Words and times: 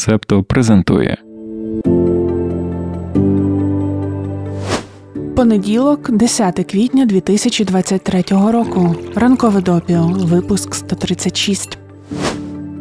Септо 0.00 0.42
презентує. 0.42 1.16
Понеділок, 5.36 6.10
10 6.10 6.64
квітня 6.70 7.06
2023 7.06 8.24
року. 8.30 8.94
Ранкове 9.14 9.60
допіо. 9.60 10.10
Випуск 10.14 10.74
136. 10.74 11.78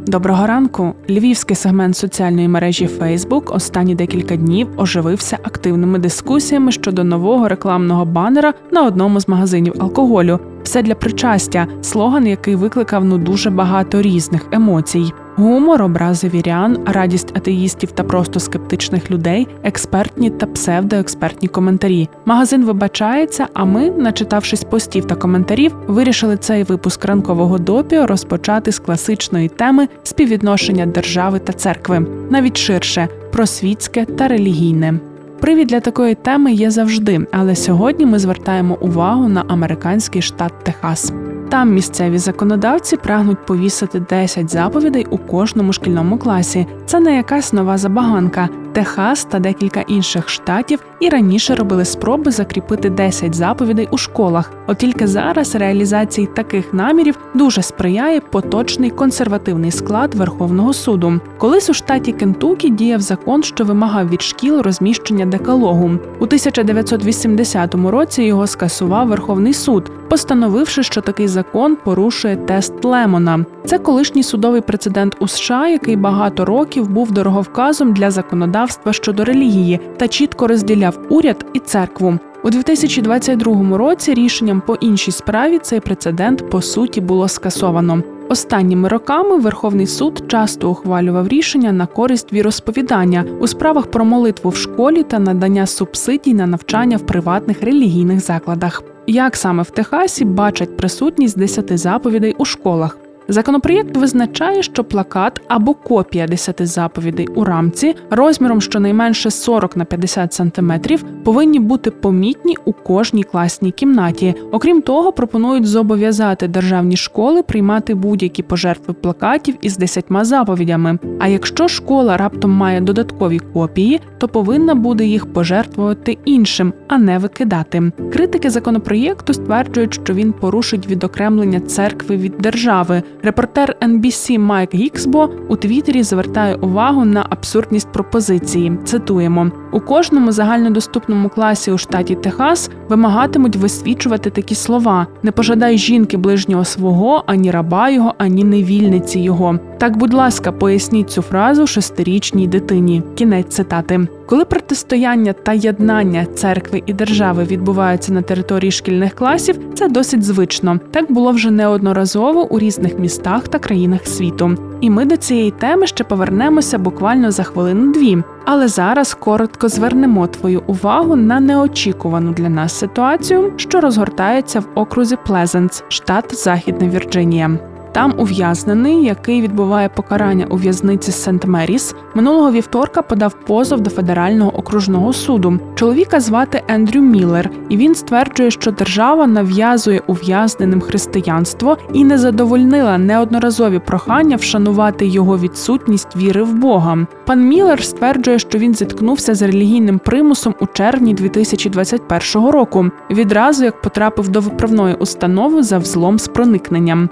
Доброго 0.08 0.48
ранку. 0.48 0.94
Львівський 1.10 1.56
сегмент 1.56 1.98
соціальної 1.98 2.48
мережі 2.48 2.90
Facebook 3.00 3.56
останні 3.56 3.96
декілька 3.96 4.36
днів 4.36 4.68
оживився 4.78 5.38
активними 5.44 6.00
дискусіями 6.00 6.72
щодо 6.72 7.04
нового 7.04 7.48
рекламного 7.48 8.06
банера 8.06 8.54
на 8.72 8.84
одному 8.84 9.20
з 9.20 9.28
магазинів 9.28 9.74
алкоголю. 9.80 10.40
Все 10.64 10.82
для 10.82 10.96
причастя, 10.96 11.68
слоган, 11.82 12.28
який 12.28 12.56
викликав 12.56 13.06
ну 13.06 13.18
дуже 13.18 13.50
багато 13.50 14.02
різних 14.02 14.46
емоцій. 14.52 15.12
Гумор, 15.40 15.82
образи 15.82 16.30
вірян, 16.30 16.78
радість 16.86 17.38
атеїстів 17.38 17.92
та 17.92 18.04
просто 18.04 18.40
скептичних 18.40 19.12
людей, 19.12 19.48
експертні 19.64 20.30
та 20.30 20.46
псевдоекспертні 20.46 21.48
коментарі. 21.48 22.10
Магазин 22.26 22.66
вибачається. 22.66 23.48
А 23.54 23.66
ми, 23.66 23.92
начитавшись 23.92 24.64
постів 24.64 25.06
та 25.06 25.16
коментарів, 25.16 25.76
вирішили 25.88 26.38
цей 26.38 26.64
випуск 26.64 27.06
ранкового 27.06 27.58
допіо 27.58 28.08
розпочати 28.08 28.72
з 28.72 28.80
класичної 28.80 29.50
теми 29.50 29.88
співвідношення 30.04 30.86
держави 30.86 31.40
та 31.40 31.54
церкви, 31.54 32.06
навіть 32.30 32.58
ширше 32.58 33.08
про 33.32 33.46
світське 33.46 34.06
та 34.06 34.28
релігійне. 34.28 35.00
Привід 35.40 35.68
для 35.68 35.80
такої 35.80 36.16
теми 36.16 36.54
є 36.54 36.72
завжди, 36.72 37.20
але 37.32 37.56
сьогодні 37.56 38.06
ми 38.06 38.20
звертаємо 38.20 38.78
увагу 38.82 39.28
на 39.28 39.44
американський 39.48 40.22
штат 40.22 40.54
Техас. 40.64 41.14
Там 41.50 41.74
місцеві 41.74 42.18
законодавці 42.18 42.98
прагнуть 42.98 43.46
повісити 43.46 44.00
10 44.00 44.50
заповідей 44.50 45.08
у 45.10 45.18
кожному 45.18 45.74
шкільному 45.74 46.18
класі. 46.18 46.68
Це 46.86 47.00
не 47.00 47.16
якась 47.16 47.54
нова 47.54 47.78
забаганка. 47.78 48.50
Техас 48.80 49.26
та 49.26 49.40
декілька 49.40 49.82
інших 49.82 50.30
штатів 50.30 50.80
і 51.00 51.10
раніше 51.10 51.56
робили 51.56 51.86
спроби 51.86 52.32
закріпити 52.32 52.90
10 52.90 53.36
заповідей 53.36 53.88
у 53.92 53.98
школах. 53.98 54.52
От 54.68 54.78
тільки 54.78 55.08
зараз 55.08 55.56
реалізації 55.56 56.28
таких 56.28 56.74
намірів 56.74 57.18
дуже 57.34 57.62
сприяє 57.62 58.20
поточний 58.20 58.90
консервативний 58.90 59.72
склад 59.72 60.16
Верховного 60.16 60.74
суду. 60.74 61.20
Колись 61.38 61.70
у 61.70 61.74
штаті 61.74 62.12
Кентукі 62.12 62.70
діяв 62.70 63.02
закон, 63.02 63.44
що 63.44 63.66
вимагав 63.66 64.10
від 64.10 64.22
шкіл 64.22 64.62
розміщення 64.62 65.26
декалогу. 65.26 65.86
У 66.20 66.24
1980 66.24 67.76
році 67.76 68.24
його 68.24 68.48
скасував 68.48 69.08
Верховний 69.08 69.54
суд, 69.54 69.92
постановивши, 70.10 70.84
що 70.84 71.02
такий 71.02 71.28
закон 71.28 71.78
порушує 71.84 72.36
тест 72.36 72.86
Лемона. 72.86 73.46
Це 73.66 73.78
колишній 73.78 74.24
судовий 74.24 74.62
прецедент 74.62 75.16
у 75.20 75.28
США, 75.28 75.68
який 75.68 75.96
багато 75.96 76.46
років 76.46 76.90
був 76.90 77.12
дороговказом 77.12 77.94
для 77.94 78.12
законодавства 78.12 78.69
щодо 78.92 79.26
релігії 79.26 79.80
та 79.98 80.08
чітко 80.08 80.48
розділяв 80.48 81.00
уряд 81.10 81.46
і 81.54 81.60
церкву. 81.60 82.20
У 82.44 82.50
2022 82.50 83.78
році 83.78 84.14
рішенням 84.14 84.62
по 84.62 84.76
іншій 84.76 85.12
справі 85.12 85.60
цей 85.60 85.80
прецедент 85.80 86.50
по 86.50 86.62
суті 86.62 87.02
було 87.02 87.28
скасовано. 87.28 88.04
Останніми 88.30 88.90
роками 88.90 89.38
Верховний 89.38 89.88
суд 89.88 90.24
часто 90.28 90.70
ухвалював 90.70 91.28
рішення 91.28 91.72
на 91.72 91.86
користь 91.86 92.34
віросповідання 92.34 93.26
у 93.40 93.48
справах 93.48 93.88
про 93.88 94.06
молитву 94.06 94.50
в 94.50 94.56
школі 94.56 95.04
та 95.04 95.20
надання 95.20 95.66
субсидій 95.66 96.34
на 96.34 96.48
навчання 96.48 96.98
в 96.98 97.02
приватних 97.02 97.64
релігійних 97.64 98.20
закладах. 98.20 98.84
Як 99.08 99.36
саме 99.36 99.64
в 99.64 99.70
Техасі 99.70 100.26
бачать 100.26 100.78
присутність 100.78 101.40
10 101.40 101.78
заповідей 101.78 102.36
у 102.38 102.46
школах? 102.46 102.98
Законопроєкт 103.30 103.98
визначає, 103.98 104.64
що 104.64 104.84
плакат 104.84 105.42
або 105.48 105.74
копія 105.74 106.28
10 106.28 106.68
заповідей 106.68 107.28
у 107.28 107.44
рамці 107.44 107.96
розміром 108.10 108.62
щонайменше 108.62 109.32
40 109.32 109.78
на 109.78 109.86
50 109.86 110.34
сантиметрів 110.34 111.06
повинні 111.24 111.60
бути 111.60 111.92
помітні 111.92 112.56
у 112.66 112.74
кожній 112.74 113.24
класній 113.24 113.72
кімнаті. 113.72 114.36
Окрім 114.52 114.82
того, 114.82 115.12
пропонують 115.12 115.68
зобов'язати 115.68 116.48
державні 116.48 116.98
школи 116.98 117.44
приймати 117.44 117.96
будь-які 117.96 118.44
пожертви 118.44 118.94
плакатів 118.94 119.56
із 119.62 119.78
10 119.78 120.06
заповідями. 120.22 121.00
А 121.20 121.28
якщо 121.28 121.68
школа 121.68 122.18
раптом 122.18 122.52
має 122.52 122.82
додаткові 122.82 123.40
копії, 123.40 124.02
то 124.18 124.28
повинна 124.28 124.76
буде 124.76 125.06
їх 125.06 125.34
пожертвувати 125.34 126.18
іншим, 126.26 126.74
а 126.88 126.98
не 126.98 127.18
викидати. 127.18 127.92
Критики 128.14 128.50
законопроєкту 128.50 129.34
стверджують, 129.34 129.94
що 129.94 130.14
він 130.14 130.34
порушить 130.34 130.88
відокремлення 130.88 131.60
церкви 131.60 132.18
від 132.18 132.38
держави. 132.38 133.04
Репортер 133.24 133.76
NBC 133.82 134.40
Майк 134.40 134.74
Гіксбо 134.74 135.30
у 135.50 135.56
Твіттері 135.56 136.04
звертає 136.04 136.56
увагу 136.56 137.06
на 137.06 137.26
абсурдність 137.30 137.92
пропозиції. 137.92 138.78
Цитуємо: 138.86 139.52
у 139.72 139.80
кожному 139.80 140.32
загальнодоступному 140.32 141.30
класі 141.30 141.72
у 141.72 141.78
штаті 141.78 142.16
Техас 142.16 142.70
вимагатимуть 142.90 143.56
висвічувати 143.56 144.30
такі 144.30 144.56
слова: 144.56 145.08
не 145.24 145.32
пожадай 145.32 145.78
жінки 145.78 146.18
ближнього 146.18 146.66
свого, 146.66 147.24
ані 147.26 147.52
раба 147.52 147.90
його, 147.90 148.14
ані 148.18 148.44
невільниці 148.44 149.20
його. 149.20 149.60
Так, 149.78 149.98
будь 149.98 150.14
ласка, 150.14 150.52
поясніть 150.52 151.10
цю 151.10 151.22
фразу 151.22 151.68
шестирічній 151.68 152.48
дитині. 152.48 153.04
Кінець 153.16 153.48
цитати. 153.48 154.08
Коли 154.26 154.46
протистояння 154.46 155.34
та 155.34 155.54
єднання 155.54 156.26
церкви 156.26 156.84
і 156.86 156.94
держави 156.94 157.44
відбуваються 157.44 158.14
на 158.14 158.22
території 158.22 158.72
шкільних 158.72 159.14
класів, 159.14 159.60
це 159.74 159.88
досить 159.88 160.24
звично. 160.24 160.80
Так 160.92 161.12
було 161.12 161.32
вже 161.32 161.52
неодноразово 161.52 162.54
у 162.54 162.60
різних 162.60 163.00
містах 163.00 163.48
та 163.48 163.60
країнах 163.60 164.08
світу. 164.08 164.58
І 164.82 164.90
ми 164.90 165.06
до 165.06 165.18
цієї 165.18 165.52
теми 165.52 165.88
ще 165.88 166.04
повернемося 166.04 166.78
буквально 166.78 167.32
за 167.32 167.44
хвилину-дві. 167.44 168.24
Але 168.52 168.68
зараз 168.68 169.14
коротко 169.14 169.70
звернемо 169.70 170.28
твою 170.28 170.64
увагу 170.68 171.16
на 171.16 171.40
неочікувану 171.40 172.32
для 172.32 172.50
нас 172.50 172.80
ситуацію, 172.80 173.54
що 173.58 173.82
розгортається 173.82 174.60
в 174.60 174.66
окрузі 174.76 175.18
Плезенс, 175.26 175.84
штат 175.90 176.36
Західна 176.36 176.88
Вірджинія. 176.88 177.69
Там 177.92 178.14
ув'язнений, 178.18 179.04
який 179.04 179.42
відбуває 179.42 179.90
покарання 179.90 180.46
у 180.50 180.56
в'язниці 180.56 181.12
Сент 181.12 181.46
Меріс, 181.46 181.96
минулого 182.16 182.52
вівторка 182.52 183.02
подав 183.02 183.34
позов 183.34 183.82
до 183.82 183.90
федерального 183.90 184.58
окружного 184.58 185.14
суду. 185.14 185.60
Чоловіка 185.76 186.20
звати 186.20 186.64
Ендрю 186.68 187.02
Міллер, 187.02 187.50
і 187.70 187.78
він 187.78 187.96
стверджує, 187.96 188.52
що 188.52 188.72
держава 188.72 189.28
нав'язує 189.28 190.02
ув'язненим 190.08 190.82
християнство 190.82 191.78
і 191.94 192.04
не 192.04 192.18
задовольнила 192.18 192.98
неодноразові 192.98 193.80
прохання 193.80 194.36
вшанувати 194.36 195.08
його 195.08 195.38
відсутність 195.38 196.16
віри 196.16 196.44
в 196.44 196.54
Бога. 196.54 196.98
Пан 197.26 197.48
Міллер 197.48 197.84
стверджує, 197.84 198.40
що 198.40 198.58
він 198.58 198.76
зіткнувся 198.76 199.36
з 199.36 199.42
релігійним 199.42 200.00
примусом 200.00 200.56
у 200.60 200.66
червні 200.68 201.14
2021 201.14 202.50
року. 202.50 202.86
Відразу 203.12 203.64
як 203.64 203.82
потрапив 203.82 204.30
до 204.30 204.40
виправної 204.40 204.96
установи 204.96 205.64
за 205.64 205.78
взлом 205.78 206.20
з 206.20 206.28
проникненням. 206.28 207.10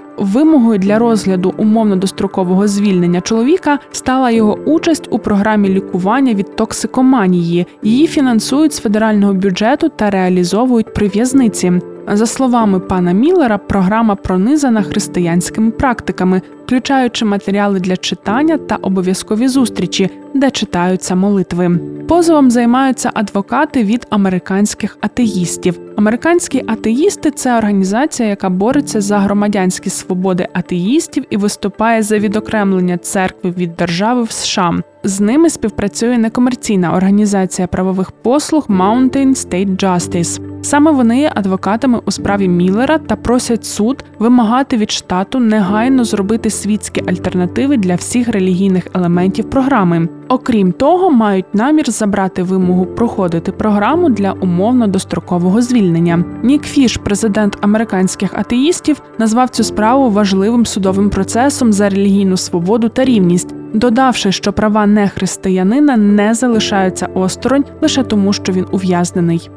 Вимогою 0.68 0.86
для 0.86 0.98
розгляду 0.98 1.54
умовно 1.56 1.96
дострокового 1.96 2.68
звільнення 2.68 3.20
чоловіка 3.20 3.78
стала 3.92 4.30
його 4.30 4.54
участь 4.54 5.08
у 5.10 5.18
програмі 5.18 5.68
лікування 5.68 6.34
від 6.34 6.56
токсикоманії. 6.56 7.66
Її 7.82 8.06
фінансують 8.06 8.72
з 8.72 8.80
федерального 8.80 9.34
бюджету 9.34 9.88
та 9.88 10.10
реалізовують 10.10 10.94
при 10.94 11.08
в'язниці. 11.08 11.72
За 12.12 12.26
словами 12.26 12.80
пана 12.80 13.12
Міллера, 13.12 13.58
програма 13.58 14.14
пронизана 14.14 14.82
християнськими 14.82 15.70
практиками, 15.70 16.42
включаючи 16.64 17.24
матеріали 17.24 17.80
для 17.80 17.96
читання 17.96 18.58
та 18.58 18.76
обов'язкові 18.76 19.48
зустрічі, 19.48 20.10
де 20.34 20.50
читаються 20.50 21.14
молитви. 21.14 21.78
Позовом 22.08 22.50
займаються 22.50 23.10
адвокати 23.14 23.84
від 23.84 24.06
американських 24.10 24.98
атеїстів. 25.00 25.80
Американські 25.96 26.64
атеїсти 26.66 27.30
це 27.30 27.58
організація, 27.58 28.28
яка 28.28 28.50
бореться 28.50 29.00
за 29.00 29.18
громадянські 29.18 29.90
свободи 29.90 30.48
атеїстів 30.52 31.24
і 31.30 31.36
виступає 31.36 32.02
за 32.02 32.18
відокремлення 32.18 32.98
церкви 32.98 33.50
від 33.50 33.76
держави 33.76 34.22
в 34.22 34.30
США. 34.30 34.74
З 35.04 35.20
ними 35.20 35.50
співпрацює 35.50 36.18
некомерційна 36.18 36.94
організація 36.94 37.68
правових 37.68 38.10
послуг 38.10 38.66
Mountain 38.68 39.28
State 39.28 39.76
Justice. 39.76 40.40
Саме 40.62 40.90
вони 40.90 41.20
є 41.20 41.32
адвокатами 41.34 42.00
у 42.04 42.10
справі 42.10 42.48
Міллера 42.48 42.98
та 42.98 43.16
просять 43.16 43.64
суд 43.64 44.04
вимагати 44.18 44.76
від 44.76 44.90
штату 44.90 45.38
негайно 45.38 46.04
зробити 46.04 46.50
світські 46.50 47.02
альтернативи 47.08 47.76
для 47.76 47.94
всіх 47.94 48.28
релігійних 48.28 48.86
елементів 48.94 49.50
програми. 49.50 50.08
Окрім 50.28 50.72
того, 50.72 51.10
мають 51.10 51.54
намір 51.54 51.90
забрати 51.90 52.42
вимогу 52.42 52.86
проходити 52.86 53.52
програму 53.52 54.08
для 54.08 54.32
умовно 54.32 54.86
дострокового 54.86 55.62
звільнення. 55.62 56.24
Нік 56.42 56.62
Фіш, 56.62 56.96
президент 56.96 57.56
американських 57.60 58.34
атеїстів, 58.34 59.02
назвав 59.18 59.48
цю 59.48 59.64
справу 59.64 60.10
важливим 60.10 60.66
судовим 60.66 61.10
процесом 61.10 61.72
за 61.72 61.88
релігійну 61.88 62.36
свободу 62.36 62.88
та 62.88 63.04
рівність, 63.04 63.54
додавши, 63.74 64.32
що 64.32 64.52
права 64.52 64.86
нехристиянина 64.86 65.96
не 65.96 66.34
залишаються 66.34 67.08
осторонь 67.14 67.64
лише 67.80 68.02
тому, 68.02 68.32
що 68.32 68.52
він 68.52 68.66
ув'язнений. 68.72 69.50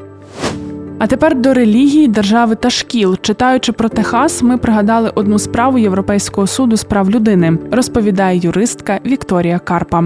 А 1.00 1.08
тепер 1.08 1.36
до 1.36 1.54
релігії, 1.54 2.08
держави 2.08 2.56
та 2.56 2.70
шкіл. 2.70 3.18
Читаючи 3.22 3.72
про 3.72 3.90
Техас, 3.90 4.44
ми 4.44 4.58
пригадали 4.58 5.12
одну 5.16 5.40
справу 5.40 5.78
Європейського 5.78 6.48
суду 6.48 6.78
з 6.78 6.84
прав 6.84 7.10
людини, 7.10 7.58
розповідає 7.72 8.38
юристка 8.38 9.00
Вікторія 9.06 9.60
Карпа. 9.60 10.04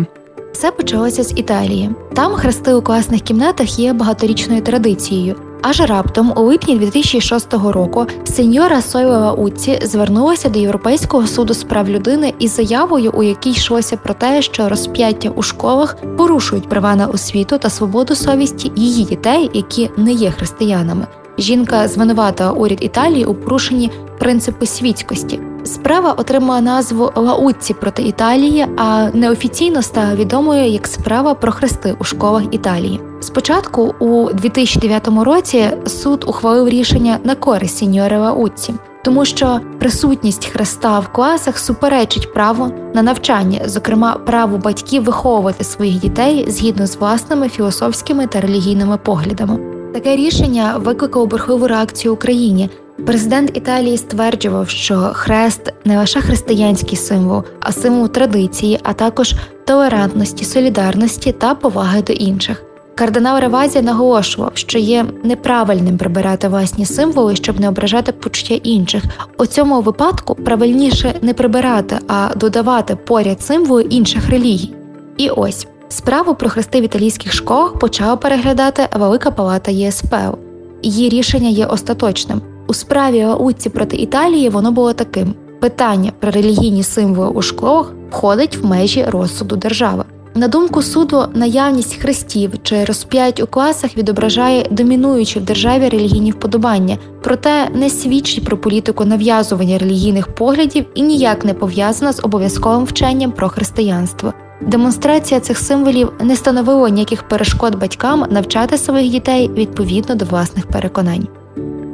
Все 0.56 0.72
почалося 0.72 1.24
з 1.24 1.38
Італії. 1.38 1.90
Там 2.14 2.34
хрести 2.34 2.74
у 2.74 2.82
класних 2.82 3.22
кімнатах 3.22 3.80
є 3.80 3.94
багаторічною 3.94 4.62
традицією. 4.62 5.36
Аж 5.62 5.82
раптом, 5.82 6.34
у 6.36 6.42
липні 6.42 6.76
2006 6.76 7.54
року, 7.54 8.06
сеньора 8.24 8.82
Сойлова 8.82 9.32
Уцці 9.32 9.80
звернулася 9.84 10.50
до 10.50 10.60
Європейського 10.60 11.28
суду 11.28 11.54
з 11.54 11.64
прав 11.64 11.90
людини 11.90 12.34
із 12.40 12.56
заявою, 12.56 13.12
у 13.16 13.24
якій 13.24 13.52
йшлося 13.52 13.98
про 13.98 14.14
те, 14.14 14.42
що 14.42 14.70
розп'яття 14.70 15.30
у 15.30 15.42
школах 15.42 15.98
порушують 16.18 16.70
права 16.70 16.96
на 16.96 17.08
освіту 17.08 17.58
та 17.58 17.70
свободу 17.70 18.16
совісті 18.16 18.72
її 18.76 19.06
дітей, 19.06 19.50
які 19.54 19.90
не 19.98 20.12
є 20.12 20.32
християнами. 20.32 21.08
Жінка 21.38 21.88
звинуватила 21.88 22.52
уряд 22.52 22.78
Італії 22.82 23.26
у 23.26 23.34
порушенні 23.34 23.92
принципу 24.20 24.66
світськості. 24.66 25.40
Справа 25.66 26.12
отримала 26.12 26.62
назву 26.62 27.12
Лаутці 27.16 27.74
проти 27.74 28.04
Італії, 28.04 28.66
а 28.78 29.10
неофіційно 29.14 29.82
стала 29.82 30.16
відомою 30.16 30.66
як 30.66 30.88
справа 30.88 31.34
про 31.34 31.52
хрести 31.52 31.96
у 32.00 32.04
школах 32.04 32.44
Італії. 32.52 33.00
Спочатку, 33.20 33.96
у 34.00 34.30
2009 34.34 35.08
році, 35.08 35.70
суд 35.86 36.24
ухвалив 36.28 36.70
рішення 36.70 37.20
на 37.24 37.36
користь 37.36 37.78
сіньори 37.78 38.18
Лаутці, 38.18 38.74
тому 39.04 39.26
що 39.26 39.60
присутність 39.80 40.46
хреста 40.46 41.00
в 41.00 41.08
класах 41.08 41.60
суперечить 41.60 42.34
праву 42.34 42.72
на 42.94 43.04
навчання, 43.04 43.62
зокрема 43.66 44.14
праву 44.14 44.58
батьків 44.58 45.04
виховувати 45.04 45.64
своїх 45.64 46.00
дітей 46.00 46.46
згідно 46.48 46.88
з 46.88 46.96
власними 46.96 47.50
філософськими 47.50 48.28
та 48.28 48.42
релігійними 48.42 48.98
поглядами. 48.98 49.60
Таке 49.94 50.16
рішення 50.16 50.78
викликало 50.78 51.26
бурхливу 51.26 51.68
реакцію 51.68 52.12
в 52.12 52.16
Україні. 52.16 52.70
Президент 52.98 53.58
Італії 53.58 53.98
стверджував, 53.98 54.70
що 54.70 54.96
хрест 55.14 55.74
не 55.86 56.00
лише 56.00 56.22
християнський 56.22 56.98
символ, 56.98 57.44
а 57.60 57.72
символ 57.72 58.10
традиції, 58.10 58.80
а 58.84 58.94
також 58.94 59.36
толерантності, 59.66 60.46
солідарності 60.46 61.32
та 61.32 61.56
поваги 61.56 62.02
до 62.02 62.14
інших. 62.14 62.64
Кардинал 62.96 63.40
Ревазія 63.40 63.84
наголошував, 63.84 64.52
що 64.54 64.80
є 64.80 65.06
неправильним 65.24 65.98
прибирати 65.98 66.48
власні 66.48 66.86
символи, 66.86 67.36
щоб 67.36 67.60
не 67.60 67.70
ображати 67.70 68.12
почуття 68.12 68.54
інших. 68.54 69.04
У 69.38 69.46
цьому 69.46 69.82
випадку 69.82 70.36
правильніше 70.36 71.14
не 71.22 71.34
прибирати, 71.34 72.00
а 72.08 72.36
додавати 72.36 72.96
поряд 72.96 73.42
символи 73.42 73.84
інших 73.84 74.30
релігій. 74.30 74.74
І 75.18 75.30
ось 75.30 75.68
справу 75.90 76.36
про 76.36 76.50
хрести 76.50 76.82
в 76.82 76.84
італійських 76.84 77.34
школах 77.34 77.80
почала 77.80 78.16
переглядати 78.16 78.88
Велика 78.96 79.32
Палата 79.32 79.72
ЄСПЛ. 79.72 80.38
Її 80.82 81.10
рішення 81.10 81.50
є 81.50 81.66
остаточним. 81.66 82.42
У 82.68 82.74
справі 82.74 83.24
Лаутці 83.24 83.70
проти 83.70 83.98
Італії 83.98 84.50
воно 84.50 84.72
було 84.72 84.94
таким: 84.94 85.34
питання 85.60 86.12
про 86.20 86.32
релігійні 86.32 86.84
символи 86.84 87.30
у 87.30 87.42
школах 87.42 87.94
входить 88.12 88.58
в 88.58 88.66
межі 88.66 89.06
розсуду 89.08 89.56
держави. 89.56 90.04
На 90.38 90.48
думку 90.48 90.82
суду, 90.82 91.26
наявність 91.34 91.96
хрестів 91.96 92.52
чи 92.64 92.84
розп'ять 92.84 93.40
у 93.40 93.48
класах 93.48 93.98
відображає 93.98 94.66
домінуючі 94.72 95.40
в 95.40 95.44
державі 95.44 95.90
релігійні 95.90 96.32
вподобання, 96.32 96.98
проте 97.24 97.70
не 97.74 97.90
свідчить 97.90 98.46
про 98.46 98.58
політику 98.58 99.06
нав'язування 99.06 99.78
релігійних 99.78 100.28
поглядів 100.28 100.86
і 100.96 101.02
ніяк 101.02 101.46
не 101.46 101.54
пов'язана 101.54 102.14
з 102.14 102.24
обов'язковим 102.24 102.86
вченням 102.86 103.32
про 103.32 103.50
християнство. 103.50 104.34
Демонстрація 104.62 105.40
цих 105.40 105.58
символів 105.58 106.12
не 106.22 106.36
становила 106.36 106.90
ніяких 106.90 107.24
перешкод 107.24 107.76
батькам 107.76 108.26
навчати 108.30 108.78
своїх 108.78 109.12
дітей 109.12 109.52
відповідно 109.54 110.16
до 110.16 110.26
власних 110.26 110.68
переконань. 110.68 111.28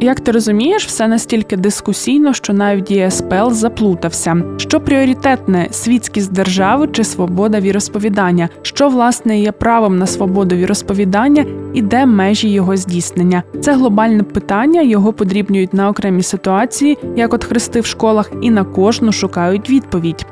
Як 0.04 0.20
ти 0.20 0.32
розумієш, 0.32 0.86
все 0.86 1.08
настільки 1.08 1.58
дискусійно, 1.58 2.34
що 2.34 2.54
навіть 2.54 2.92
ЄСПЛ 2.92 3.52
заплутався. 3.52 4.44
Що 4.58 4.80
пріоритетне 4.80 5.68
світськість 5.72 6.32
держави 6.32 6.90
чи 6.92 7.04
свобода 7.04 7.60
віросповідання? 7.60 8.50
Що 8.62 8.90
власне 8.90 9.40
є 9.40 9.52
правом 9.52 9.98
на 9.98 10.08
свободу 10.08 10.56
віросповідання 10.56 11.46
і 11.74 11.82
де 11.82 12.06
межі 12.06 12.50
його 12.50 12.78
здійснення? 12.78 13.44
Це 13.62 13.74
глобальне 13.74 14.24
питання, 14.24 14.82
його 14.82 15.14
подрібнюють 15.14 15.74
на 15.74 15.90
окремі 15.90 16.24
ситуації, 16.24 16.98
як 17.16 17.34
от 17.34 17.44
хрести 17.44 17.82
в 17.82 17.86
школах, 17.86 18.32
і 18.42 18.52
на 18.52 18.64
кожну 18.64 19.12
шукають 19.12 19.70
відповідь. 19.70 20.26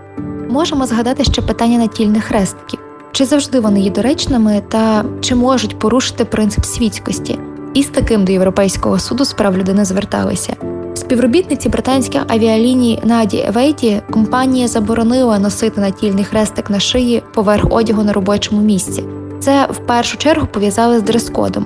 Можемо 0.50 0.86
згадати 0.86 1.24
ще 1.24 1.42
питання 1.42 1.78
натільних 1.78 2.24
хрестків. 2.24 2.80
Чи 3.12 3.26
завжди 3.26 3.60
вони 3.60 3.80
є 3.80 3.92
доречними, 3.92 4.62
та 4.70 5.06
чи 5.22 5.36
можуть 5.36 5.80
порушити 5.80 6.26
принцип 6.26 6.66
світськості? 6.66 7.40
І 7.74 7.84
з 7.84 7.88
таким 7.88 8.26
до 8.26 8.32
Європейського 8.32 9.00
суду 9.00 9.26
з 9.26 9.34
прав 9.34 9.58
людини 9.58 9.86
зверталися. 9.86 10.56
Співробітниці 10.94 11.70
британських 11.70 12.22
авіаліній 12.28 13.00
Наді 13.04 13.46
Евейті 13.48 14.02
компанія 14.12 14.68
заборонила 14.68 15.40
носити 15.40 15.82
натільний 15.82 16.24
хрестик 16.24 16.70
на 16.70 16.80
шиї 16.80 17.24
поверх 17.34 17.66
одягу 17.70 18.04
на 18.04 18.14
робочому 18.14 18.62
місці. 18.62 19.04
Це 19.40 19.68
в 19.72 19.78
першу 19.78 20.18
чергу 20.18 20.48
пов'язали 20.48 21.00
з 21.00 21.04
дрес-кодом. 21.04 21.66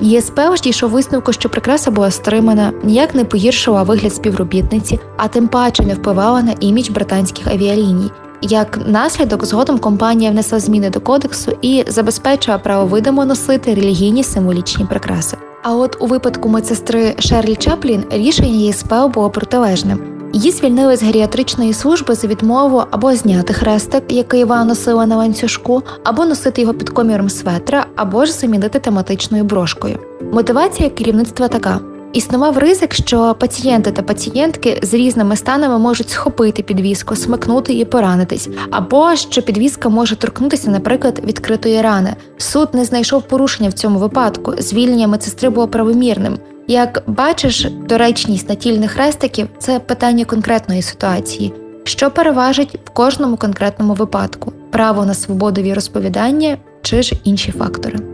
ЄСП 0.00 0.40
дійшов 0.62 0.90
висновку, 0.90 1.32
що 1.32 1.48
прикраса 1.48 1.90
була 1.90 2.10
стримана, 2.10 2.72
ніяк 2.84 3.14
не 3.14 3.24
погіршила 3.24 3.82
вигляд 3.82 4.14
співробітниці, 4.14 4.98
а 5.16 5.28
тим 5.28 5.48
паче 5.48 5.82
не 5.82 5.94
впливала 5.94 6.42
на 6.42 6.54
імідж 6.60 6.88
британських 6.88 7.46
авіаліній. 7.46 8.10
Як 8.48 8.78
наслідок, 8.86 9.44
згодом 9.44 9.78
компанія 9.78 10.30
внесла 10.30 10.60
зміни 10.60 10.90
до 10.90 11.00
кодексу 11.00 11.52
і 11.62 11.84
забезпечила 11.88 12.58
право 12.58 12.86
видимо 12.86 13.24
носити 13.24 13.74
релігійні 13.74 14.24
символічні 14.24 14.84
прикраси. 14.84 15.36
А 15.62 15.74
от 15.74 15.96
у 16.00 16.06
випадку 16.06 16.48
медсестри 16.48 17.14
Шерлі 17.18 17.56
Чаплін 17.56 18.04
рішення 18.10 18.48
ЄСПЛ 18.48 19.06
було 19.14 19.30
протилежним. 19.30 19.98
Її 20.32 20.50
звільнили 20.50 20.96
з 20.96 21.02
геріатричної 21.02 21.72
служби 21.72 22.14
за 22.14 22.26
відмову 22.26 22.82
або 22.90 23.14
зняти 23.14 23.52
хрестик, 23.54 24.04
який 24.08 24.44
вона 24.44 24.64
носила 24.64 25.06
на 25.06 25.16
ланцюжку, 25.16 25.82
або 26.04 26.24
носити 26.24 26.60
його 26.60 26.74
під 26.74 26.90
коміром 26.90 27.28
светра, 27.30 27.86
або 27.96 28.24
ж 28.24 28.32
замінити 28.32 28.78
тематичною 28.78 29.44
брошкою. 29.44 29.98
Мотивація 30.32 30.90
керівництва 30.90 31.48
така. 31.48 31.80
Існував 32.14 32.58
ризик, 32.58 32.94
що 32.94 33.36
пацієнти 33.40 33.92
та 33.92 34.02
пацієнтки 34.02 34.80
з 34.82 34.94
різними 34.94 35.36
станами 35.36 35.78
можуть 35.78 36.10
схопити 36.10 36.62
підвіску, 36.62 37.16
смикнути 37.16 37.74
і 37.74 37.84
поранитись, 37.84 38.48
або 38.70 39.16
що 39.16 39.42
підвіска 39.42 39.88
може 39.88 40.16
торкнутися, 40.16 40.70
наприклад, 40.70 41.20
відкритої 41.24 41.82
рани. 41.82 42.16
Суд 42.36 42.68
не 42.72 42.84
знайшов 42.84 43.22
порушення 43.22 43.68
в 43.68 43.72
цьому 43.72 43.98
випадку. 43.98 44.54
Звільнення 44.58 45.08
медсестри 45.08 45.50
було 45.50 45.68
правомірним. 45.68 46.38
Як 46.68 47.02
бачиш, 47.06 47.66
доречність 47.88 48.48
натільних 48.48 48.90
хрестиків 48.90 49.48
це 49.58 49.78
питання 49.78 50.24
конкретної 50.24 50.82
ситуації, 50.82 51.52
що 51.84 52.10
переважить 52.10 52.78
в 52.84 52.90
кожному 52.90 53.36
конкретному 53.36 53.94
випадку: 53.94 54.52
право 54.70 55.04
на 55.04 55.14
свободу 55.14 55.62
віросповідання 55.62 56.56
чи 56.82 57.02
ж 57.02 57.12
інші 57.24 57.52
фактори. 57.52 58.13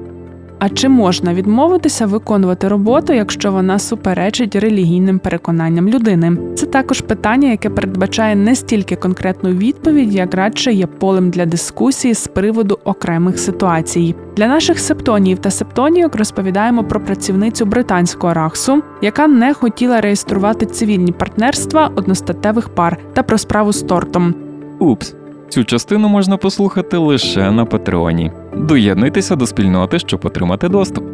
А 0.60 0.68
чи 0.68 0.88
можна 0.88 1.34
відмовитися 1.34 2.06
виконувати 2.06 2.68
роботу, 2.68 3.12
якщо 3.12 3.52
вона 3.52 3.78
суперечить 3.78 4.56
релігійним 4.56 5.18
переконанням 5.18 5.88
людини? 5.88 6.36
Це 6.54 6.66
також 6.66 7.00
питання, 7.00 7.50
яке 7.50 7.70
передбачає 7.70 8.36
не 8.36 8.54
стільки 8.54 8.96
конкретну 8.96 9.50
відповідь, 9.50 10.14
як 10.14 10.34
радше 10.34 10.72
є 10.72 10.86
полем 10.86 11.30
для 11.30 11.46
дискусії 11.46 12.14
з 12.14 12.26
приводу 12.26 12.78
окремих 12.84 13.38
ситуацій. 13.38 14.14
Для 14.36 14.48
наших 14.48 14.78
септонів 14.78 15.38
та 15.38 15.50
септонійок 15.50 16.16
розповідаємо 16.16 16.84
про 16.84 17.00
працівницю 17.00 17.66
британського 17.66 18.34
рахсу, 18.34 18.82
яка 19.02 19.26
не 19.26 19.54
хотіла 19.54 20.00
реєструвати 20.00 20.66
цивільні 20.66 21.12
партнерства 21.12 21.90
одностатевих 21.94 22.68
пар 22.68 22.98
та 23.12 23.22
про 23.22 23.38
справу 23.38 23.72
з 23.72 23.82
тортом. 23.82 24.34
Упс. 24.78 25.14
Цю 25.50 25.64
частину 25.64 26.08
можна 26.08 26.36
послухати 26.36 26.96
лише 26.96 27.50
на 27.50 27.64
Патреоні. 27.64 28.32
Доєднуйтеся 28.56 29.36
до 29.36 29.46
спільноти, 29.46 29.98
щоб 29.98 30.20
отримати 30.24 30.68
доступ. 30.68 31.04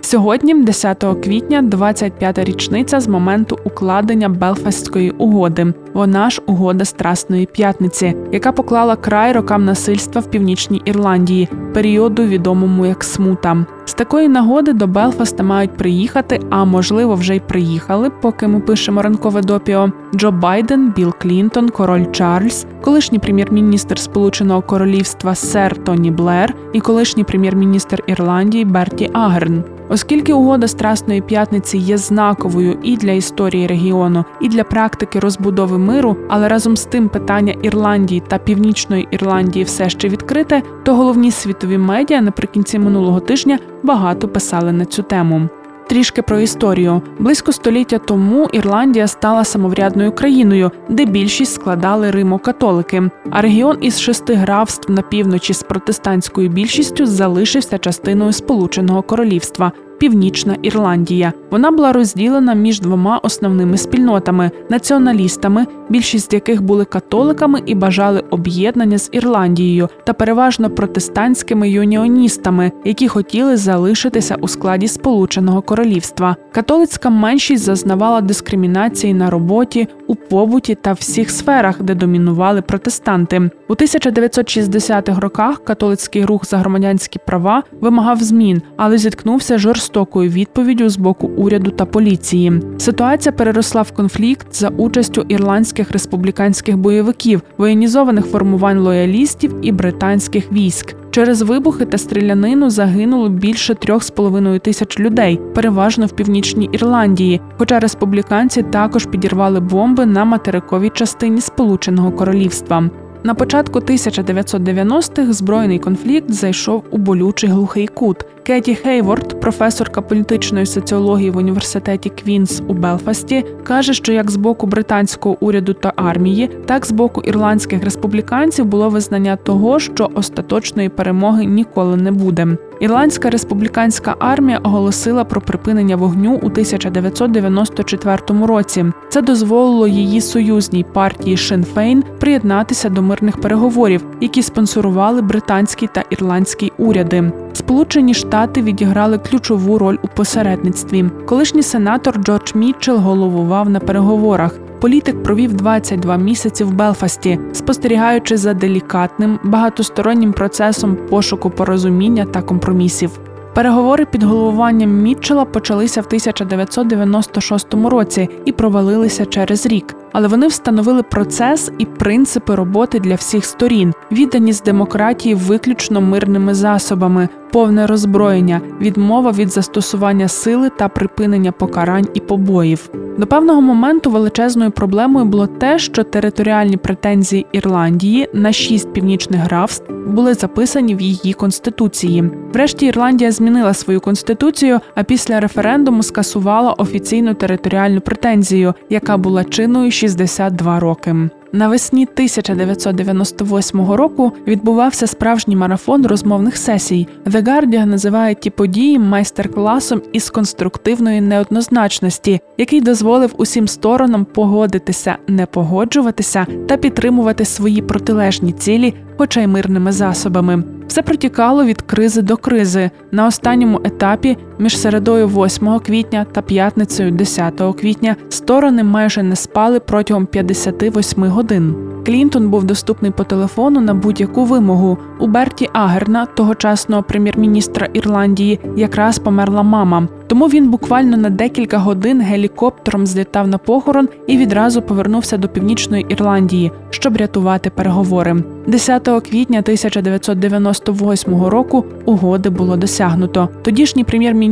Сьогодні, 0.00 0.54
10 0.64 1.04
квітня, 1.24 1.62
25-та 1.62 2.44
річниця 2.44 3.00
з 3.00 3.08
моменту 3.08 3.58
укладення 3.64 4.28
Белфастської 4.28 5.10
угоди. 5.10 5.74
Вона 5.92 6.30
ж 6.30 6.42
угода 6.46 6.84
Страсної 6.84 7.46
п'ятниці, 7.46 8.14
яка 8.32 8.52
поклала 8.52 8.96
край 8.96 9.32
рокам 9.32 9.64
насильства 9.64 10.20
в 10.20 10.30
північній 10.30 10.82
Ірландії, 10.84 11.48
періоду 11.74 12.24
відомому 12.24 12.86
як 12.86 13.04
смута. 13.04 13.66
З 13.90 13.94
такої 13.94 14.28
нагоди 14.28 14.72
до 14.72 14.86
Белфаста 14.86 15.42
мають 15.42 15.76
приїхати, 15.76 16.40
а 16.50 16.64
можливо, 16.64 17.14
вже 17.14 17.36
й 17.36 17.40
приїхали, 17.40 18.10
поки 18.10 18.48
ми 18.48 18.60
пишемо 18.60 19.02
ранкове 19.02 19.42
допіо. 19.42 19.92
Джо 20.14 20.32
Байден, 20.32 20.92
Білл 20.96 21.14
Клінтон, 21.18 21.68
Король 21.68 22.04
Чарльз, 22.12 22.66
колишній 22.82 23.18
прем'єр-міністр 23.18 23.98
Сполученого 23.98 24.62
Королівства 24.62 25.34
Сер 25.34 25.84
Тоні 25.84 26.10
Блер 26.10 26.54
і 26.72 26.80
колишній 26.80 27.24
прем'єр-міністр 27.24 28.02
Ірландії 28.06 28.64
Берті 28.64 29.10
Агерн. 29.12 29.64
Оскільки 29.88 30.32
угода 30.32 30.68
Страсної 30.68 31.20
п'ятниці 31.20 31.78
є 31.78 31.98
знаковою 31.98 32.78
і 32.82 32.96
для 32.96 33.12
історії 33.12 33.66
регіону, 33.66 34.24
і 34.40 34.48
для 34.48 34.64
практики 34.64 35.20
розбудови 35.20 35.78
миру, 35.78 36.16
але 36.28 36.48
разом 36.48 36.76
з 36.76 36.84
тим 36.84 37.08
питання 37.08 37.54
Ірландії 37.62 38.22
та 38.28 38.38
Північної 38.38 39.08
Ірландії 39.10 39.64
все 39.64 39.90
ще 39.90 40.08
відкрите, 40.08 40.62
то 40.82 40.94
головні 40.94 41.30
світові 41.30 41.78
медіа 41.78 42.20
наприкінці 42.20 42.78
минулого 42.78 43.20
тижня 43.20 43.58
багато 43.82 44.28
писали 44.28 44.72
на 44.72 44.84
цю 44.84 45.02
тему. 45.02 45.48
трішки 45.88 46.22
про 46.22 46.40
історію. 46.40 47.02
Близько 47.18 47.52
століття 47.52 47.98
тому 47.98 48.48
Ірландія 48.52 49.06
стала 49.06 49.44
самоврядною 49.44 50.12
країною, 50.12 50.70
де 50.88 51.04
більшість 51.04 51.54
складали 51.54 52.10
римо-католики. 52.10 53.10
А 53.30 53.42
регіон 53.42 53.78
із 53.80 54.00
шести 54.00 54.34
графств 54.34 54.92
на 54.92 55.02
півночі 55.02 55.54
з 55.54 55.62
протестантською 55.62 56.48
більшістю 56.48 57.06
залишився 57.06 57.78
частиною 57.78 58.32
Сполученого 58.32 59.02
Королівства. 59.02 59.72
Північна 60.00 60.56
Ірландія. 60.62 61.32
Вона 61.50 61.70
була 61.70 61.92
розділена 61.92 62.54
між 62.54 62.80
двома 62.80 63.18
основними 63.18 63.76
спільнотами 63.76 64.50
націоналістами, 64.70 65.66
більшість 65.88 66.30
з 66.30 66.34
яких 66.34 66.62
були 66.62 66.84
католиками 66.84 67.62
і 67.66 67.74
бажали 67.74 68.24
об'єднання 68.30 68.98
з 68.98 69.08
Ірландією, 69.12 69.88
та 70.04 70.12
переважно 70.12 70.70
протестантськими 70.70 71.70
юніоністами, 71.70 72.72
які 72.84 73.08
хотіли 73.08 73.56
залишитися 73.56 74.36
у 74.40 74.48
складі 74.48 74.88
Сполученого 74.88 75.62
Королівства. 75.62 76.36
Католицька 76.52 77.10
меншість 77.10 77.64
зазнавала 77.64 78.20
дискримінації 78.20 79.14
на 79.14 79.30
роботі, 79.30 79.88
у 80.06 80.14
побуті 80.14 80.74
та 80.74 80.92
всіх 80.92 81.30
сферах, 81.30 81.82
де 81.82 81.94
домінували 81.94 82.62
протестанти. 82.62 83.50
У 83.68 83.74
1960-х 83.74 85.20
роках 85.20 85.64
католицький 85.64 86.24
рух 86.24 86.46
за 86.46 86.58
громадянські 86.58 87.18
права 87.26 87.62
вимагав 87.80 88.22
змін, 88.22 88.62
але 88.76 88.98
зіткнувся 88.98 89.58
з 89.58 89.89
жорстокою 89.90 90.30
відповіддю 90.30 90.88
з 90.88 90.96
боку 90.96 91.30
уряду 91.36 91.70
та 91.70 91.84
поліції. 91.84 92.52
Ситуація 92.78 93.32
переросла 93.32 93.82
в 93.82 93.92
конфлікт 93.92 94.46
за 94.52 94.68
участю 94.68 95.24
ірландських 95.28 95.90
республіканських 95.90 96.76
бойовиків, 96.76 97.42
воєнізованих 97.58 98.26
формувань 98.26 98.78
лоялістів 98.78 99.54
і 99.62 99.72
британських 99.72 100.52
військ. 100.52 100.94
Через 101.10 101.42
вибухи 101.42 101.84
та 101.84 101.98
стрілянину 101.98 102.70
загинуло 102.70 103.28
більше 103.28 103.74
трьох 103.74 104.02
з 104.02 104.10
половиною 104.10 104.58
тисяч 104.58 105.00
людей, 105.00 105.40
переважно 105.54 106.06
в 106.06 106.12
північній 106.12 106.68
Ірландії. 106.72 107.40
Хоча 107.58 107.80
республіканці 107.80 108.62
також 108.62 109.06
підірвали 109.06 109.60
бомби 109.60 110.06
на 110.06 110.24
материковій 110.24 110.90
частині 110.90 111.40
Сполученого 111.40 112.12
Королівства. 112.12 112.90
На 113.24 113.34
початку 113.34 113.78
1990-х 113.78 115.32
збройний 115.32 115.78
конфлікт 115.78 116.30
зайшов 116.30 116.84
у 116.90 116.98
болючий 116.98 117.50
глухий 117.50 117.86
кут. 117.86 118.24
Кеті 118.42 118.74
Хейворд, 118.74 119.40
професорка 119.40 120.02
політичної 120.02 120.66
соціології 120.66 121.30
в 121.30 121.36
університеті 121.36 122.10
Квінс 122.10 122.62
у 122.68 122.74
Белфасті, 122.74 123.44
каже, 123.62 123.94
що 123.94 124.12
як 124.12 124.30
з 124.30 124.36
боку 124.36 124.66
британського 124.66 125.36
уряду 125.40 125.74
та 125.74 125.92
армії, 125.96 126.50
так 126.66 126.86
з 126.86 126.92
боку 126.92 127.20
ірландських 127.20 127.84
республіканців 127.84 128.64
було 128.64 128.88
визнання 128.88 129.36
того, 129.36 129.78
що 129.78 130.10
остаточної 130.14 130.88
перемоги 130.88 131.44
ніколи 131.44 131.96
не 131.96 132.12
буде. 132.12 132.56
Ірландська 132.80 133.30
республіканська 133.30 134.16
армія 134.18 134.60
оголосила 134.62 135.24
про 135.24 135.40
припинення 135.40 135.96
вогню 135.96 136.34
у 136.34 136.46
1994 136.46 138.46
році. 138.46 138.84
Це 139.08 139.22
дозволило 139.22 139.88
її 139.88 140.20
союзній 140.20 140.86
партії 140.92 141.36
Féin 141.36 142.02
приєднатися 142.20 142.88
до 142.88 143.02
мирних 143.02 143.40
переговорів, 143.40 144.06
які 144.20 144.42
спонсорували 144.42 145.22
британський 145.22 145.88
та 145.92 146.04
ірландський 146.10 146.72
уряди. 146.78 147.32
Сполучені 147.52 148.14
Штати 148.14 148.62
відіграли 148.62 149.18
ключову 149.18 149.78
роль 149.78 149.96
у 150.02 150.08
посередництві. 150.08 151.04
Колишній 151.26 151.62
сенатор 151.62 152.18
Джордж 152.18 152.54
Мітчелл 152.54 152.96
головував 152.96 153.70
на 153.70 153.80
переговорах. 153.80 154.58
Політик 154.80 155.22
провів 155.22 155.52
22 155.52 156.16
місяці 156.16 156.64
в 156.64 156.74
Белфасті, 156.74 157.38
спостерігаючи 157.52 158.36
за 158.36 158.54
делікатним 158.54 159.38
багатостороннім 159.44 160.32
процесом 160.32 160.96
пошуку 161.10 161.50
порозуміння 161.50 162.24
та 162.24 162.42
компромісів. 162.42 163.20
Переговори 163.54 164.04
під 164.04 164.22
головуванням 164.22 164.90
Мітчела 164.90 165.44
почалися 165.44 166.00
в 166.00 166.06
1996 166.06 167.74
році 167.74 168.28
і 168.44 168.52
провалилися 168.52 169.26
через 169.26 169.66
рік. 169.66 169.96
Але 170.12 170.28
вони 170.28 170.46
встановили 170.46 171.02
процес 171.02 171.72
і 171.78 171.84
принципи 171.84 172.54
роботи 172.54 173.00
для 173.00 173.14
всіх 173.14 173.44
сторін, 173.44 173.94
відданість 174.12 174.64
демократії 174.64 175.34
виключно 175.34 176.00
мирними 176.00 176.54
засобами, 176.54 177.28
повне 177.52 177.86
роззброєння, 177.86 178.60
відмова 178.80 179.30
від 179.30 179.50
застосування 179.52 180.28
сили 180.28 180.70
та 180.78 180.88
припинення 180.88 181.52
покарань 181.52 182.08
і 182.14 182.20
побоїв. 182.20 182.90
До 183.18 183.26
певного 183.26 183.60
моменту 183.60 184.10
величезною 184.10 184.70
проблемою 184.70 185.24
було 185.24 185.46
те, 185.46 185.78
що 185.78 186.04
територіальні 186.04 186.76
претензії 186.76 187.46
Ірландії 187.52 188.28
на 188.34 188.52
шість 188.52 188.92
північних 188.92 189.40
графств 189.40 189.92
були 190.06 190.34
записані 190.34 190.94
в 190.94 191.00
її 191.00 191.32
конституції. 191.32 192.30
Врешті 192.52 192.86
Ірландія 192.86 193.32
змінила 193.32 193.74
свою 193.74 194.00
конституцію, 194.00 194.80
а 194.94 195.02
після 195.02 195.40
референдуму 195.40 196.02
скасувала 196.02 196.72
офіційну 196.72 197.34
територіальну 197.34 198.00
претензію, 198.00 198.74
яка 198.90 199.16
була 199.16 199.44
чинною 199.44 199.90
62 200.00 200.80
роки. 200.80 201.16
Навесні 201.52 202.04
1998 202.04 203.92
року 203.92 204.32
відбувався 204.46 205.06
справжній 205.06 205.56
марафон 205.56 206.06
розмовних 206.06 206.56
сесій. 206.56 207.08
The 207.26 207.42
Guardian 207.42 207.84
називає 207.84 208.34
ті 208.34 208.50
події 208.50 208.98
майстер-класом 208.98 210.02
із 210.12 210.30
конструктивної 210.30 211.20
неоднозначності, 211.20 212.40
який 212.58 212.80
дозволив 212.80 213.34
усім 213.36 213.68
сторонам 213.68 214.24
погодитися, 214.24 215.16
не 215.28 215.46
погоджуватися 215.46 216.46
та 216.68 216.76
підтримувати 216.76 217.44
свої 217.44 217.82
протилежні 217.82 218.52
цілі, 218.52 218.94
хоча 219.18 219.40
й 219.40 219.46
мирними 219.46 219.92
засобами. 219.92 220.64
Все 220.88 221.02
протікало 221.02 221.64
від 221.64 221.82
кризи 221.82 222.22
до 222.22 222.36
кризи. 222.36 222.90
На 223.12 223.26
останньому 223.26 223.80
етапі 223.84 224.36
між 224.60 224.78
середою 224.78 225.28
8 225.28 225.78
квітня 225.78 226.26
та 226.32 226.42
п'ятницею 226.42 227.10
10 227.10 227.62
квітня 227.80 228.16
сторони 228.28 228.84
майже 228.84 229.22
не 229.22 229.36
спали 229.36 229.80
протягом 229.80 230.26
58 230.26 231.24
годин. 231.24 231.74
Клінтон 232.06 232.48
був 232.50 232.64
доступний 232.64 233.10
по 233.10 233.24
телефону 233.24 233.80
на 233.80 233.94
будь-яку 233.94 234.44
вимогу. 234.44 234.98
У 235.18 235.26
Берті 235.26 235.68
Агерна, 235.72 236.26
тогочасного 236.26 237.02
прем'єр-міністра 237.02 237.88
Ірландії, 237.92 238.60
якраз 238.76 239.18
померла 239.18 239.62
мама. 239.62 240.08
Тому 240.26 240.46
він 240.46 240.70
буквально 240.70 241.16
на 241.16 241.30
декілька 241.30 241.78
годин 241.78 242.20
гелікоптером 242.20 243.06
злітав 243.06 243.48
на 243.48 243.58
похорон 243.58 244.08
і 244.26 244.36
відразу 244.36 244.82
повернувся 244.82 245.36
до 245.36 245.48
північної 245.48 246.06
Ірландії, 246.08 246.72
щоб 246.90 247.16
рятувати 247.16 247.70
переговори. 247.70 248.36
10 248.66 249.08
квітня 249.30 249.58
1998 249.58 251.44
року 251.44 251.84
угоди 252.04 252.50
було 252.50 252.76
досягнуто. 252.76 253.48
Тодішній 253.62 254.04
прем'єр-міністр 254.04 254.49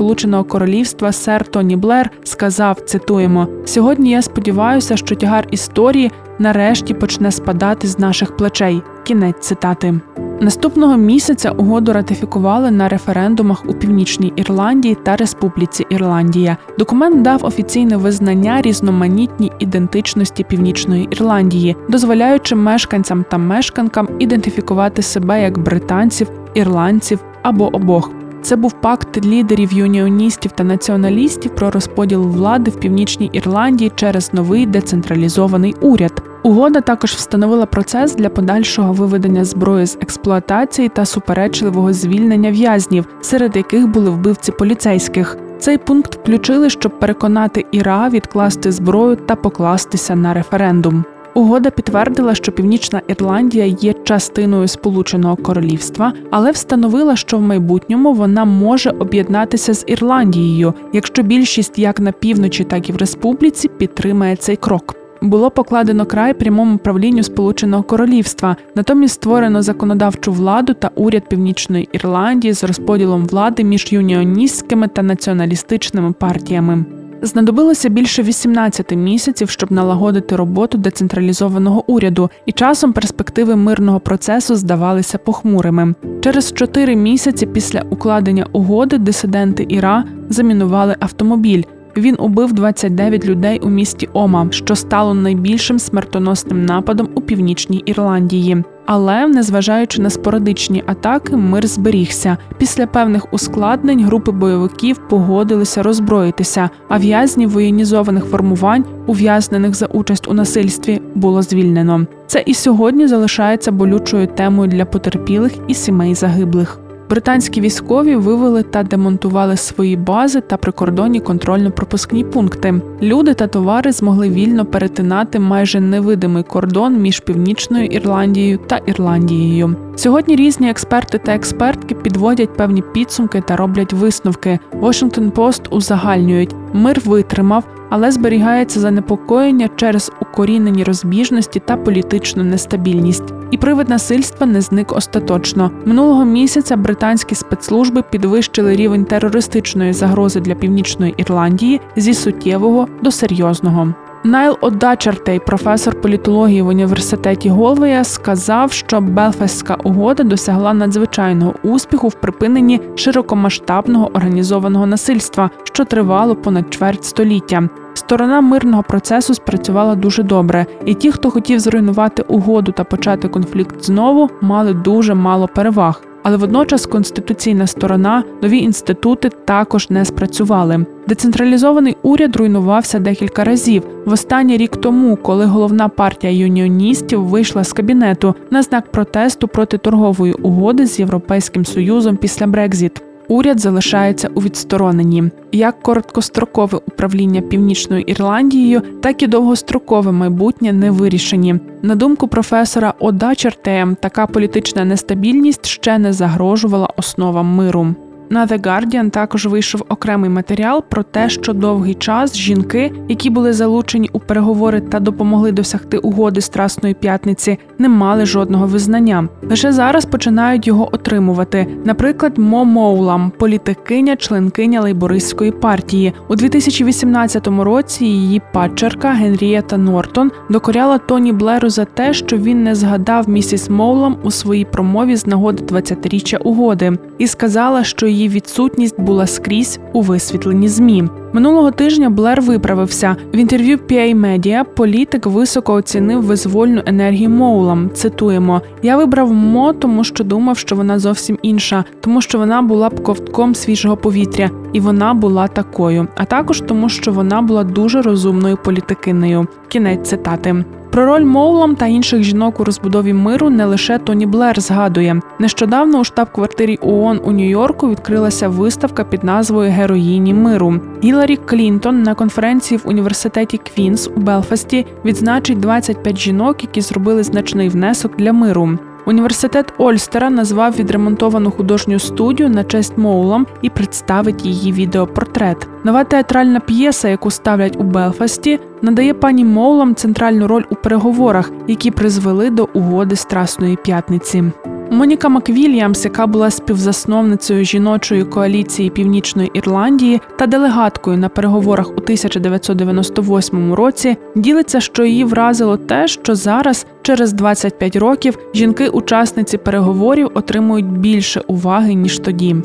Сполученого 0.00 0.44
Королівства 0.44 1.12
сер 1.12 1.46
Тоні 1.46 1.76
Блер 1.76 2.10
сказав: 2.24 2.80
цитуємо: 2.80 3.48
сьогодні. 3.64 4.10
Я 4.10 4.22
сподіваюся, 4.22 4.96
що 4.96 5.14
тягар 5.14 5.46
історії 5.50 6.10
нарешті 6.38 6.94
почне 6.94 7.32
спадати 7.32 7.88
з 7.88 7.98
наших 7.98 8.36
плечей. 8.36 8.82
Кінець 9.04 9.40
цитати. 9.40 10.00
Наступного 10.40 10.96
місяця 10.96 11.50
угоду 11.50 11.92
ратифікували 11.92 12.70
на 12.70 12.88
референдумах 12.88 13.64
у 13.68 13.74
Північній 13.74 14.32
Ірландії 14.36 14.94
та 14.94 15.16
Республіці 15.16 15.86
Ірландія. 15.90 16.56
Документ 16.78 17.22
дав 17.22 17.44
офіційне 17.44 17.96
визнання 17.96 18.62
різноманітній 18.62 19.52
ідентичності 19.58 20.44
Північної 20.44 21.08
Ірландії, 21.10 21.76
дозволяючи 21.88 22.54
мешканцям 22.54 23.24
та 23.30 23.38
мешканкам 23.38 24.08
ідентифікувати 24.18 25.02
себе 25.02 25.42
як 25.42 25.58
британців, 25.58 26.30
ірландців 26.54 27.18
або 27.42 27.76
обох. 27.76 28.10
Це 28.42 28.56
був 28.56 28.72
пакт 28.72 29.24
лідерів 29.24 29.72
юніоністів 29.72 30.52
та 30.52 30.64
націоналістів 30.64 31.54
про 31.54 31.70
розподіл 31.70 32.22
влади 32.22 32.70
в 32.70 32.80
північній 32.80 33.30
Ірландії 33.32 33.92
через 33.94 34.34
новий 34.34 34.66
децентралізований 34.66 35.74
уряд. 35.80 36.22
Угода 36.42 36.80
також 36.80 37.12
встановила 37.12 37.66
процес 37.66 38.14
для 38.14 38.28
подальшого 38.28 38.92
виведення 38.92 39.44
зброї 39.44 39.86
з 39.86 39.98
експлуатації 40.00 40.88
та 40.88 41.04
суперечливого 41.04 41.92
звільнення 41.92 42.50
в'язнів, 42.50 43.06
серед 43.20 43.56
яких 43.56 43.86
були 43.86 44.10
вбивці 44.10 44.52
поліцейських. 44.52 45.36
Цей 45.58 45.78
пункт 45.78 46.14
включили, 46.14 46.70
щоб 46.70 46.98
переконати 46.98 47.66
Іра 47.72 48.08
відкласти 48.08 48.72
зброю 48.72 49.16
та 49.16 49.36
покластися 49.36 50.16
на 50.16 50.34
референдум. 50.34 51.04
Угода 51.34 51.70
підтвердила, 51.70 52.34
що 52.34 52.52
Північна 52.52 53.02
Ірландія 53.08 53.64
є 53.64 53.92
частиною 53.92 54.68
Сполученого 54.68 55.36
Королівства, 55.36 56.12
але 56.30 56.50
встановила, 56.50 57.16
що 57.16 57.38
в 57.38 57.42
майбутньому 57.42 58.12
вона 58.12 58.44
може 58.44 58.90
об'єднатися 58.90 59.74
з 59.74 59.84
Ірландією, 59.86 60.74
якщо 60.92 61.22
більшість 61.22 61.78
як 61.78 62.00
на 62.00 62.12
півночі, 62.12 62.64
так 62.64 62.88
і 62.88 62.92
в 62.92 62.96
республіці 62.96 63.68
підтримає 63.68 64.36
цей 64.36 64.56
крок. 64.56 64.96
Було 65.22 65.50
покладено 65.50 66.06
край 66.06 66.34
прямому 66.34 66.78
правлінню 66.78 67.22
Сполученого 67.22 67.82
Королівства, 67.82 68.56
натомість 68.74 69.14
створено 69.14 69.62
законодавчу 69.62 70.32
владу 70.32 70.74
та 70.74 70.90
уряд 70.94 71.28
Північної 71.28 71.88
Ірландії 71.92 72.54
з 72.54 72.64
розподілом 72.64 73.24
влади 73.26 73.64
між 73.64 73.92
юніоністськими 73.92 74.88
та 74.88 75.02
націоналістичними 75.02 76.12
партіями. 76.12 76.84
Знадобилося 77.22 77.88
більше 77.88 78.22
18 78.22 78.96
місяців, 78.96 79.50
щоб 79.50 79.72
налагодити 79.72 80.36
роботу 80.36 80.78
децентралізованого 80.78 81.84
уряду, 81.86 82.30
і 82.46 82.52
часом 82.52 82.92
перспективи 82.92 83.56
мирного 83.56 84.00
процесу 84.00 84.56
здавалися 84.56 85.18
похмурими. 85.18 85.94
Через 86.20 86.52
чотири 86.52 86.96
місяці 86.96 87.46
після 87.46 87.82
укладення 87.90 88.46
угоди 88.52 88.98
дисиденти 88.98 89.66
Іра 89.68 90.04
замінували 90.28 90.96
автомобіль. 91.00 91.62
Він 91.96 92.16
убив 92.18 92.52
29 92.52 93.26
людей 93.26 93.58
у 93.58 93.68
місті 93.68 94.08
Ома, 94.12 94.48
що 94.50 94.76
стало 94.76 95.14
найбільшим 95.14 95.78
смертоносним 95.78 96.64
нападом 96.64 97.08
у 97.14 97.20
північній 97.20 97.82
Ірландії. 97.86 98.64
Але, 98.92 99.26
незважаючи 99.26 100.02
на 100.02 100.10
спорадичні 100.10 100.84
атаки, 100.86 101.36
мир 101.36 101.66
зберігся. 101.66 102.36
Після 102.58 102.86
певних 102.86 103.32
ускладнень 103.32 104.04
групи 104.04 104.30
бойовиків 104.30 105.00
погодилися 105.08 105.82
роззброїтися, 105.82 106.70
а 106.88 106.98
в'язнів 106.98 107.50
воєнізованих 107.50 108.24
формувань, 108.24 108.84
ув'язнених 109.06 109.74
за 109.74 109.86
участь 109.86 110.28
у 110.28 110.34
насильстві, 110.34 111.00
було 111.14 111.42
звільнено. 111.42 112.06
Це 112.26 112.42
і 112.46 112.54
сьогодні 112.54 113.06
залишається 113.06 113.72
болючою 113.72 114.26
темою 114.26 114.68
для 114.70 114.84
потерпілих 114.84 115.52
і 115.68 115.74
сімей 115.74 116.14
загиблих. 116.14 116.80
Британські 117.10 117.60
військові 117.60 118.16
вивели 118.16 118.62
та 118.62 118.82
демонтували 118.82 119.56
свої 119.56 119.96
бази 119.96 120.40
та 120.40 120.56
прикордонні 120.56 121.20
контрольно-пропускні 121.20 122.24
пункти. 122.24 122.80
Люди 123.02 123.34
та 123.34 123.46
товари 123.46 123.92
змогли 123.92 124.28
вільно 124.28 124.64
перетинати 124.64 125.38
майже 125.38 125.80
невидимий 125.80 126.42
кордон 126.42 126.96
між 127.00 127.20
північною 127.20 127.86
Ірландією 127.86 128.58
та 128.58 128.76
Ірландією. 128.76 129.76
Сьогодні 130.00 130.36
різні 130.36 130.70
експерти 130.70 131.18
та 131.18 131.34
експертки 131.34 131.94
підводять 131.94 132.56
певні 132.56 132.82
підсумки 132.82 133.40
та 133.40 133.56
роблять 133.56 133.92
висновки. 133.92 134.58
Washington 134.80 135.32
Post 135.32 135.68
узагальнюють 135.70 136.54
мир 136.72 137.00
витримав, 137.04 137.64
але 137.90 138.10
зберігається 138.10 138.80
занепокоєння 138.80 139.68
через 139.76 140.12
укорінені 140.22 140.84
розбіжності 140.84 141.60
та 141.60 141.76
політичну 141.76 142.44
нестабільність. 142.44 143.24
І 143.50 143.56
привид 143.56 143.88
насильства 143.88 144.46
не 144.46 144.60
зник 144.60 144.92
остаточно. 144.92 145.70
Минулого 145.84 146.24
місяця 146.24 146.76
британські 146.76 147.34
спецслужби 147.34 148.02
підвищили 148.02 148.76
рівень 148.76 149.04
терористичної 149.04 149.92
загрози 149.92 150.40
для 150.40 150.54
північної 150.54 151.14
Ірландії 151.16 151.80
зі 151.96 152.14
суттєвого 152.14 152.88
до 153.02 153.10
серйозного. 153.10 153.94
Найл 154.24 154.58
Одачартей, 154.60 155.38
професор 155.38 156.00
політології 156.00 156.62
в 156.62 156.66
університеті 156.66 157.48
Голвея, 157.50 158.04
сказав, 158.04 158.72
що 158.72 159.00
Белфастська 159.00 159.74
угода 159.74 160.22
досягла 160.22 160.74
надзвичайного 160.74 161.54
успіху 161.62 162.08
в 162.08 162.14
припиненні 162.14 162.80
широкомасштабного 162.96 164.10
організованого 164.14 164.86
насильства, 164.86 165.50
що 165.64 165.84
тривало 165.84 166.36
понад 166.36 166.74
чверть 166.74 167.04
століття. 167.04 167.68
Сторона 168.00 168.40
мирного 168.40 168.82
процесу 168.82 169.34
спрацювала 169.34 169.94
дуже 169.94 170.22
добре, 170.22 170.66
і 170.86 170.94
ті, 170.94 171.12
хто 171.12 171.30
хотів 171.30 171.60
зруйнувати 171.60 172.22
угоду 172.22 172.72
та 172.72 172.84
почати 172.84 173.28
конфлікт 173.28 173.82
знову, 173.84 174.30
мали 174.40 174.74
дуже 174.74 175.14
мало 175.14 175.48
переваг. 175.48 176.02
Але 176.22 176.36
водночас 176.36 176.86
конституційна 176.86 177.66
сторона, 177.66 178.24
нові 178.42 178.58
інститути 178.58 179.28
також 179.28 179.90
не 179.90 180.04
спрацювали. 180.04 180.86
Децентралізований 181.08 181.96
уряд 182.02 182.36
руйнувався 182.36 182.98
декілька 182.98 183.44
разів. 183.44 183.82
В 184.06 184.12
останній 184.12 184.56
рік 184.56 184.76
тому, 184.76 185.16
коли 185.16 185.44
головна 185.44 185.88
партія 185.88 186.32
юніоністів 186.32 187.24
вийшла 187.24 187.64
з 187.64 187.72
кабінету 187.72 188.34
на 188.50 188.62
знак 188.62 188.90
протесту 188.90 189.48
проти 189.48 189.78
торгової 189.78 190.32
угоди 190.32 190.86
з 190.86 190.98
Європейським 190.98 191.64
Союзом 191.64 192.16
після 192.16 192.46
Брекзіт. 192.46 193.02
Уряд 193.30 193.60
залишається 193.60 194.28
у 194.34 194.40
відстороненні. 194.40 195.24
Як 195.52 195.82
короткострокове 195.82 196.78
управління 196.78 197.40
Північною 197.40 198.02
Ірландією, 198.02 198.80
так 198.80 199.22
і 199.22 199.26
довгострокове 199.26 200.12
майбутнє 200.12 200.72
не 200.72 200.90
вирішені. 200.90 201.60
На 201.82 201.94
думку 201.94 202.28
професора 202.28 202.94
Ода 202.98 203.34
Чертея, 203.34 203.96
така 204.00 204.26
політична 204.26 204.84
нестабільність 204.84 205.66
ще 205.66 205.98
не 205.98 206.12
загрожувала 206.12 206.88
основам 206.96 207.46
миру. 207.46 207.94
На 208.32 208.46
The 208.46 208.60
Guardian 208.66 209.10
також 209.10 209.46
вийшов 209.46 209.84
окремий 209.88 210.30
матеріал 210.30 210.84
про 210.88 211.02
те, 211.02 211.28
що 211.28 211.52
довгий 211.52 211.94
час 211.94 212.36
жінки, 212.36 212.92
які 213.08 213.30
були 213.30 213.52
залучені 213.52 214.10
у 214.12 214.18
переговори 214.18 214.80
та 214.80 215.00
допомогли 215.00 215.52
досягти 215.52 215.98
угоди 215.98 216.40
Страсної 216.40 216.94
п'ятниці, 216.94 217.58
не 217.78 217.88
мали 217.88 218.26
жодного 218.26 218.66
визнання. 218.66 219.28
Лише 219.42 219.72
зараз 219.72 220.04
починають 220.04 220.66
його 220.66 220.88
отримувати. 220.94 221.66
Наприклад, 221.84 222.38
Мо 222.38 222.64
Моулам, 222.64 223.32
політикиня, 223.38 224.16
членкиня 224.16 224.80
лейбористської 224.80 225.50
партії. 225.52 226.12
У 226.28 226.36
2018 226.36 227.46
році 227.46 228.04
її 228.04 228.42
падчерка 228.52 229.10
Генрієта 229.10 229.76
Нортон 229.76 230.30
докоряла 230.50 230.98
Тоні 230.98 231.32
Блеру 231.32 231.68
за 231.68 231.84
те, 231.84 232.12
що 232.12 232.36
він 232.36 232.62
не 232.62 232.74
згадав 232.74 233.28
місіс 233.28 233.70
Моулам 233.70 234.16
у 234.22 234.30
своїй 234.30 234.64
промові 234.64 235.16
з 235.16 235.26
нагоди 235.26 235.64
20-річчя 235.64 236.36
угоди, 236.36 236.98
і 237.18 237.26
сказала, 237.26 237.84
що 237.84 238.06
її 238.06 238.19
відсутність 238.28 239.00
була 239.00 239.26
скрізь 239.26 239.80
у 239.92 240.02
висвітленні 240.02 240.68
змі. 240.68 241.04
Минулого 241.32 241.70
тижня 241.70 242.10
Блер 242.10 242.42
виправився 242.42 243.16
в 243.34 243.36
інтерв'ю 243.36 243.76
PA 243.76 244.20
Media 244.20 244.64
Політик 244.64 245.26
високо 245.26 245.74
оцінив 245.74 246.22
визвольну 246.22 246.82
енергію 246.86 247.30
Моулам. 247.30 247.90
Цитуємо: 247.94 248.62
Я 248.82 248.96
вибрав 248.96 249.32
Мо, 249.32 249.72
тому 249.72 250.04
що 250.04 250.24
думав, 250.24 250.58
що 250.58 250.76
вона 250.76 250.98
зовсім 250.98 251.38
інша, 251.42 251.84
тому 252.00 252.20
що 252.20 252.38
вона 252.38 252.62
була 252.62 252.88
б 252.88 253.02
ковтком 253.02 253.54
свіжого 253.54 253.96
повітря, 253.96 254.50
і 254.72 254.80
вона 254.80 255.14
була 255.14 255.48
такою. 255.48 256.08
А 256.16 256.24
також 256.24 256.60
тому, 256.60 256.88
що 256.88 257.12
вона 257.12 257.42
була 257.42 257.64
дуже 257.64 258.02
розумною 258.02 258.56
політикинею. 258.56 259.46
Кінець 259.68 260.08
цитати. 260.08 260.64
Про 260.90 261.06
роль 261.06 261.24
Моулам 261.24 261.76
та 261.76 261.86
інших 261.86 262.22
жінок 262.22 262.60
у 262.60 262.64
розбудові 262.64 263.12
миру 263.12 263.50
не 263.50 263.64
лише 263.64 263.98
Тоні 263.98 264.26
Блер 264.26 264.60
згадує. 264.60 265.20
Нещодавно 265.38 265.98
у 265.98 266.04
штаб-квартирі 266.04 266.78
ООН 266.82 267.20
у 267.24 267.32
Нью-Йорку 267.32 267.90
відкрилася 267.90 268.48
виставка 268.48 269.04
під 269.04 269.24
назвою 269.24 269.70
Героїні 269.70 270.34
миру. 270.34 270.80
Гіларі 271.04 271.36
Клінтон 271.36 272.02
на 272.02 272.14
конференції 272.14 272.78
в 272.84 272.88
університеті 272.88 273.58
Квінс 273.58 274.10
у 274.16 274.20
Белфасті 274.20 274.86
відзначить 275.04 275.60
25 275.60 276.18
жінок, 276.18 276.62
які 276.62 276.80
зробили 276.80 277.22
значний 277.22 277.68
внесок 277.68 278.16
для 278.16 278.32
миру. 278.32 278.78
Університет 279.10 279.72
Ольстера 279.78 280.30
назвав 280.30 280.72
відремонтовану 280.72 281.50
художню 281.50 281.98
студію 281.98 282.48
на 282.48 282.64
честь 282.64 282.98
Моулам 282.98 283.46
і 283.62 283.70
представить 283.70 284.46
її 284.46 284.72
відеопортрет. 284.72 285.68
Нова 285.84 286.04
театральна 286.04 286.60
п'єса, 286.60 287.08
яку 287.08 287.30
ставлять 287.30 287.76
у 287.76 287.82
Белфасті, 287.82 288.60
надає 288.82 289.14
пані 289.14 289.44
Моулам 289.44 289.94
центральну 289.94 290.46
роль 290.46 290.64
у 290.70 290.74
переговорах, 290.74 291.50
які 291.68 291.90
призвели 291.90 292.50
до 292.50 292.68
угоди 292.74 293.16
Страсної 293.16 293.76
п'ятниці. 293.76 294.44
Моніка 294.90 295.28
Маквільямс, 295.28 296.04
яка 296.04 296.26
була 296.26 296.50
співзасновницею 296.50 297.64
жіночої 297.64 298.24
коаліції 298.24 298.90
Північної 298.90 299.50
Ірландії 299.54 300.20
та 300.38 300.46
делегаткою 300.46 301.18
на 301.18 301.28
переговорах 301.28 301.88
у 301.88 302.00
1998 302.00 303.74
році, 303.74 304.16
ділиться, 304.34 304.80
що 304.80 305.04
її 305.04 305.24
вразило 305.24 305.76
те, 305.76 306.08
що 306.08 306.34
зараз, 306.34 306.86
через 307.02 307.32
25 307.32 307.96
років, 307.96 308.38
жінки-учасниці 308.54 309.58
переговорів 309.58 310.30
отримують 310.34 310.90
більше 310.90 311.40
уваги 311.46 311.94
ніж 311.94 312.18
тоді. 312.18 312.56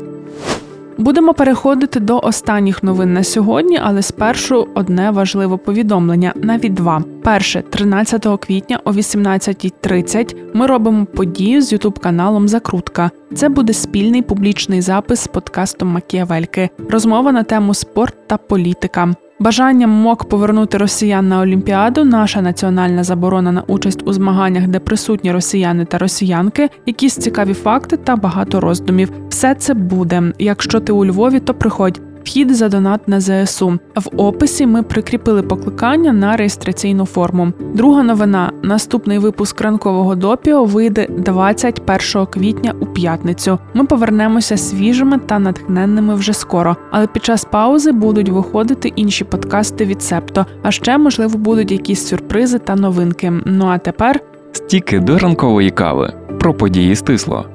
Будемо 0.98 1.34
переходити 1.34 2.00
до 2.00 2.18
останніх 2.18 2.82
новин 2.82 3.12
на 3.12 3.24
сьогодні, 3.24 3.80
але 3.82 4.02
спершу 4.02 4.68
одне 4.74 5.10
важливе 5.10 5.56
повідомлення, 5.56 6.32
навіть 6.36 6.74
два. 6.74 7.02
Перше, 7.22 7.62
13 7.70 8.26
квітня 8.40 8.80
о 8.84 8.92
18.30 8.92 10.36
ми 10.54 10.66
робимо 10.66 11.06
подію 11.06 11.62
з 11.62 11.72
ютуб 11.72 11.98
каналом 11.98 12.48
Закрутка. 12.48 13.10
Це 13.34 13.48
буде 13.48 13.72
спільний 13.72 14.22
публічний 14.22 14.80
запис 14.80 15.20
з 15.20 15.26
подкастом 15.26 15.88
Макіавельки, 15.88 16.70
розмова 16.90 17.32
на 17.32 17.42
тему 17.42 17.74
спорт 17.74 18.14
та 18.26 18.36
політика. 18.36 19.14
Бажанням 19.38 19.90
МОК 19.90 20.28
повернути 20.28 20.78
росіян 20.78 21.28
на 21.28 21.40
Олімпіаду, 21.40 22.04
наша 22.04 22.42
національна 22.42 23.04
заборона 23.04 23.52
на 23.52 23.62
участь 23.62 24.02
у 24.06 24.12
змаганнях, 24.12 24.66
де 24.66 24.78
присутні 24.78 25.32
росіяни 25.32 25.84
та 25.84 25.98
росіянки, 25.98 26.70
якісь 26.86 27.16
цікаві 27.16 27.54
факти 27.54 27.96
та 27.96 28.16
багато 28.16 28.60
роздумів. 28.60 29.12
Все 29.28 29.54
це 29.54 29.74
буде. 29.74 30.32
Якщо 30.38 30.80
ти 30.80 30.92
у 30.92 31.04
Львові, 31.04 31.40
то 31.40 31.54
приходь. 31.54 32.00
Вхід 32.26 32.56
за 32.56 32.68
донат 32.68 33.08
на 33.08 33.20
ЗСУ. 33.20 33.78
В 33.96 34.08
описі 34.16 34.66
ми 34.66 34.82
прикріпили 34.82 35.42
покликання 35.42 36.12
на 36.12 36.36
реєстраційну 36.36 37.06
форму. 37.06 37.52
Друга 37.74 38.02
новина: 38.02 38.52
наступний 38.62 39.18
випуск 39.18 39.60
ранкового 39.60 40.14
допіо 40.14 40.64
вийде 40.64 41.06
21 41.18 42.26
квітня 42.26 42.74
у 42.80 42.86
п'ятницю. 42.86 43.58
Ми 43.74 43.84
повернемося 43.84 44.56
свіжими 44.56 45.18
та 45.18 45.38
натхненними 45.38 46.14
вже 46.14 46.32
скоро. 46.32 46.76
Але 46.90 47.06
під 47.06 47.24
час 47.24 47.44
паузи 47.44 47.92
будуть 47.92 48.28
виходити 48.28 48.92
інші 48.96 49.24
подкасти 49.24 49.84
від 49.84 50.02
Септо. 50.02 50.46
А 50.62 50.70
ще 50.70 50.98
можливо 50.98 51.38
будуть 51.38 51.72
якісь 51.72 52.06
сюрпризи 52.06 52.58
та 52.58 52.74
новинки. 52.74 53.32
Ну 53.44 53.66
а 53.66 53.78
тепер 53.78 54.20
Стіки 54.52 55.00
до 55.00 55.18
ранкової 55.18 55.70
кави. 55.70 56.12
Про 56.40 56.54
події 56.54 56.96
стисло. 56.96 57.46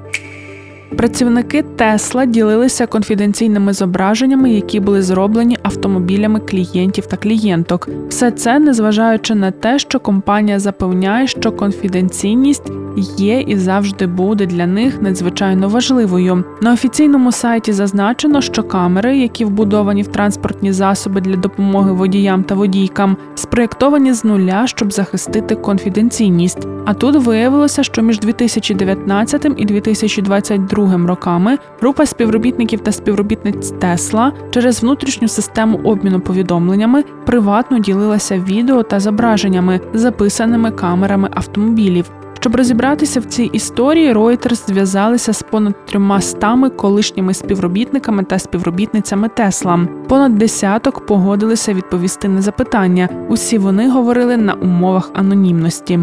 Працівники 0.98 1.64
Тесла 1.76 2.26
ділилися 2.26 2.88
конфіденційними 2.88 3.74
зображеннями, 3.74 4.52
які 4.54 4.80
були 4.80 5.02
зроблені 5.02 5.58
автомобілями 5.64 6.40
клієнтів 6.40 7.06
та 7.06 7.18
клієнток. 7.18 7.90
Все 8.10 8.32
це 8.32 8.60
незважаючи 8.60 9.36
на 9.36 9.52
те, 9.52 9.80
що 9.80 10.00
компанія 10.00 10.60
запевняє, 10.60 11.28
що 11.28 11.52
конфіденційність 11.52 12.72
є 13.18 13.42
і 13.42 13.58
завжди 13.58 14.08
буде 14.08 14.46
для 14.46 14.68
них 14.68 15.02
надзвичайно 15.02 15.70
важливою. 15.70 16.44
На 16.62 16.74
офіційному 16.74 17.32
сайті 17.32 17.74
зазначено, 17.74 18.42
що 18.42 18.64
камери, 18.64 19.18
які 19.18 19.46
вбудовані 19.46 20.02
в 20.02 20.08
транспортні 20.08 20.72
засоби 20.72 21.22
для 21.22 21.36
допомоги 21.36 21.92
водіям 21.92 22.44
та 22.44 22.56
водійкам, 22.56 23.18
спроєктовані 23.36 24.14
з 24.14 24.24
нуля, 24.24 24.68
щоб 24.68 24.94
захистити 24.94 25.56
конфіденційність. 25.56 26.68
А 26.86 26.94
тут 26.94 27.16
виявилося, 27.16 27.84
що 27.84 28.02
між 28.02 28.20
2019 28.20 29.48
і 29.58 29.66
2022 29.66 30.81
роками 30.90 31.58
група 31.82 32.06
співробітників 32.06 32.80
та 32.80 32.92
співробітниць 32.92 33.72
Тесла 33.72 34.34
через 34.50 34.84
внутрішню 34.84 35.28
систему 35.28 35.80
обміну 35.84 36.20
повідомленнями 36.20 37.04
приватно 37.26 37.80
ділилася 37.80 38.38
відео 38.38 38.84
та 38.84 39.00
зображеннями, 39.00 39.80
записаними 39.94 40.72
камерами 40.72 41.30
автомобілів. 41.34 42.12
Щоб 42.42 42.56
розібратися 42.56 43.20
в 43.20 43.26
цій 43.26 43.44
історії, 43.44 44.14
Reuters 44.14 44.68
зв'язалися 44.68 45.34
з 45.34 45.44
понад 45.44 45.86
трьома 45.86 46.22
стами 46.22 46.70
колишніми 46.70 47.34
співробітниками 47.34 48.24
та 48.24 48.40
співробітницями 48.40 49.30
Тесла. 49.30 49.88
Понад 50.08 50.38
десяток 50.38 51.06
погодилися 51.06 51.74
відповісти 51.74 52.28
на 52.28 52.42
запитання. 52.42 53.10
Усі 53.30 53.58
вони 53.58 53.90
говорили 53.90 54.38
на 54.38 54.54
умовах 54.54 55.12
анонімності. 55.14 56.00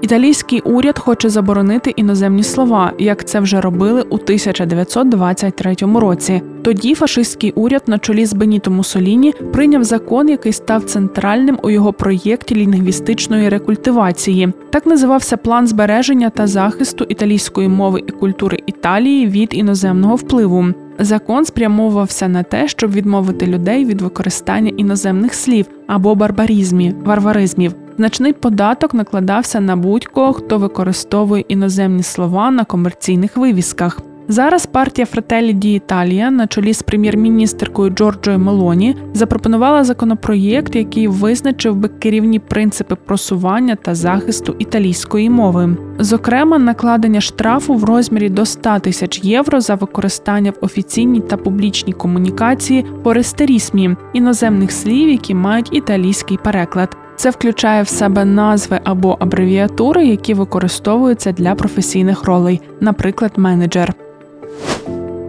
Італійський 0.00 0.60
уряд 0.60 0.98
хоче 0.98 1.28
заборонити 1.28 1.90
іноземні 1.90 2.42
слова, 2.42 2.92
як 2.98 3.24
це 3.24 3.40
вже 3.40 3.60
робили 3.60 4.02
у 4.02 4.14
1923 4.14 5.76
році. 5.94 6.42
Тоді 6.62 6.94
фашистський 6.94 7.52
уряд 7.52 7.82
на 7.86 7.98
чолі 7.98 8.26
з 8.26 8.32
Беніто 8.32 8.70
Мусоліні 8.70 9.32
прийняв 9.52 9.84
закон, 9.84 10.28
який 10.28 10.52
став 10.52 10.84
центральним 10.84 11.58
у 11.62 11.70
його 11.70 11.92
проєкті 11.92 12.54
лінгвістичної 12.54 13.48
рекультивації. 13.48 14.52
Так 14.70 14.86
називався 14.86 15.36
план 15.36 15.66
збереження 15.66 16.30
та 16.30 16.46
захисту 16.46 17.06
італійської 17.08 17.68
мови 17.68 18.02
і 18.06 18.12
культури 18.12 18.58
Італії 18.66 19.26
від 19.26 19.48
іноземного 19.54 20.14
впливу. 20.14 20.64
Закон 20.98 21.44
спрямовувався 21.44 22.28
на 22.28 22.42
те, 22.42 22.68
щоб 22.68 22.92
відмовити 22.92 23.46
людей 23.46 23.84
від 23.84 24.00
використання 24.00 24.72
іноземних 24.76 25.34
слів 25.34 25.66
або 25.86 26.14
барбарізмів, 26.14 26.94
варваризмів. 27.04 27.74
Значний 28.00 28.32
податок 28.32 28.94
накладався 28.94 29.60
на 29.60 29.76
будь-кого, 29.76 30.32
хто 30.32 30.58
використовує 30.58 31.44
іноземні 31.48 32.02
слова 32.02 32.50
на 32.50 32.64
комерційних 32.64 33.36
вивісках. 33.36 34.00
Зараз 34.28 34.66
партія 34.66 35.06
Fratelli 35.14 35.54
d'Italia 35.54 36.30
на 36.30 36.46
чолі 36.46 36.74
з 36.74 36.82
прем'єр-міністеркою 36.82 37.90
Джорджою 37.90 38.38
Мелоні 38.38 38.96
запропонувала 39.14 39.84
законопроєкт, 39.84 40.76
який 40.76 41.08
визначив 41.08 41.76
би 41.76 41.88
керівні 41.88 42.38
принципи 42.38 42.94
просування 42.94 43.74
та 43.74 43.94
захисту 43.94 44.56
італійської 44.58 45.30
мови. 45.30 45.76
Зокрема, 45.98 46.58
накладення 46.58 47.20
штрафу 47.20 47.74
в 47.74 47.84
розмірі 47.84 48.28
до 48.28 48.46
100 48.46 48.78
тисяч 48.78 49.24
євро 49.24 49.60
за 49.60 49.74
використання 49.74 50.50
в 50.50 50.64
офіційній 50.64 51.20
та 51.20 51.36
публічній 51.36 51.92
комунікації 51.92 52.86
по 53.02 53.12
рестерісмі 53.12 53.96
іноземних 54.12 54.72
слів, 54.72 55.08
які 55.08 55.34
мають 55.34 55.68
італійський 55.72 56.38
переклад. 56.44 56.96
Це 57.20 57.30
включає 57.30 57.82
в 57.82 57.88
себе 57.88 58.24
назви 58.24 58.80
або 58.84 59.16
абревіатури, 59.20 60.06
які 60.06 60.34
використовуються 60.34 61.32
для 61.32 61.54
професійних 61.54 62.24
ролей, 62.24 62.60
наприклад, 62.80 63.32
менеджер. 63.36 63.94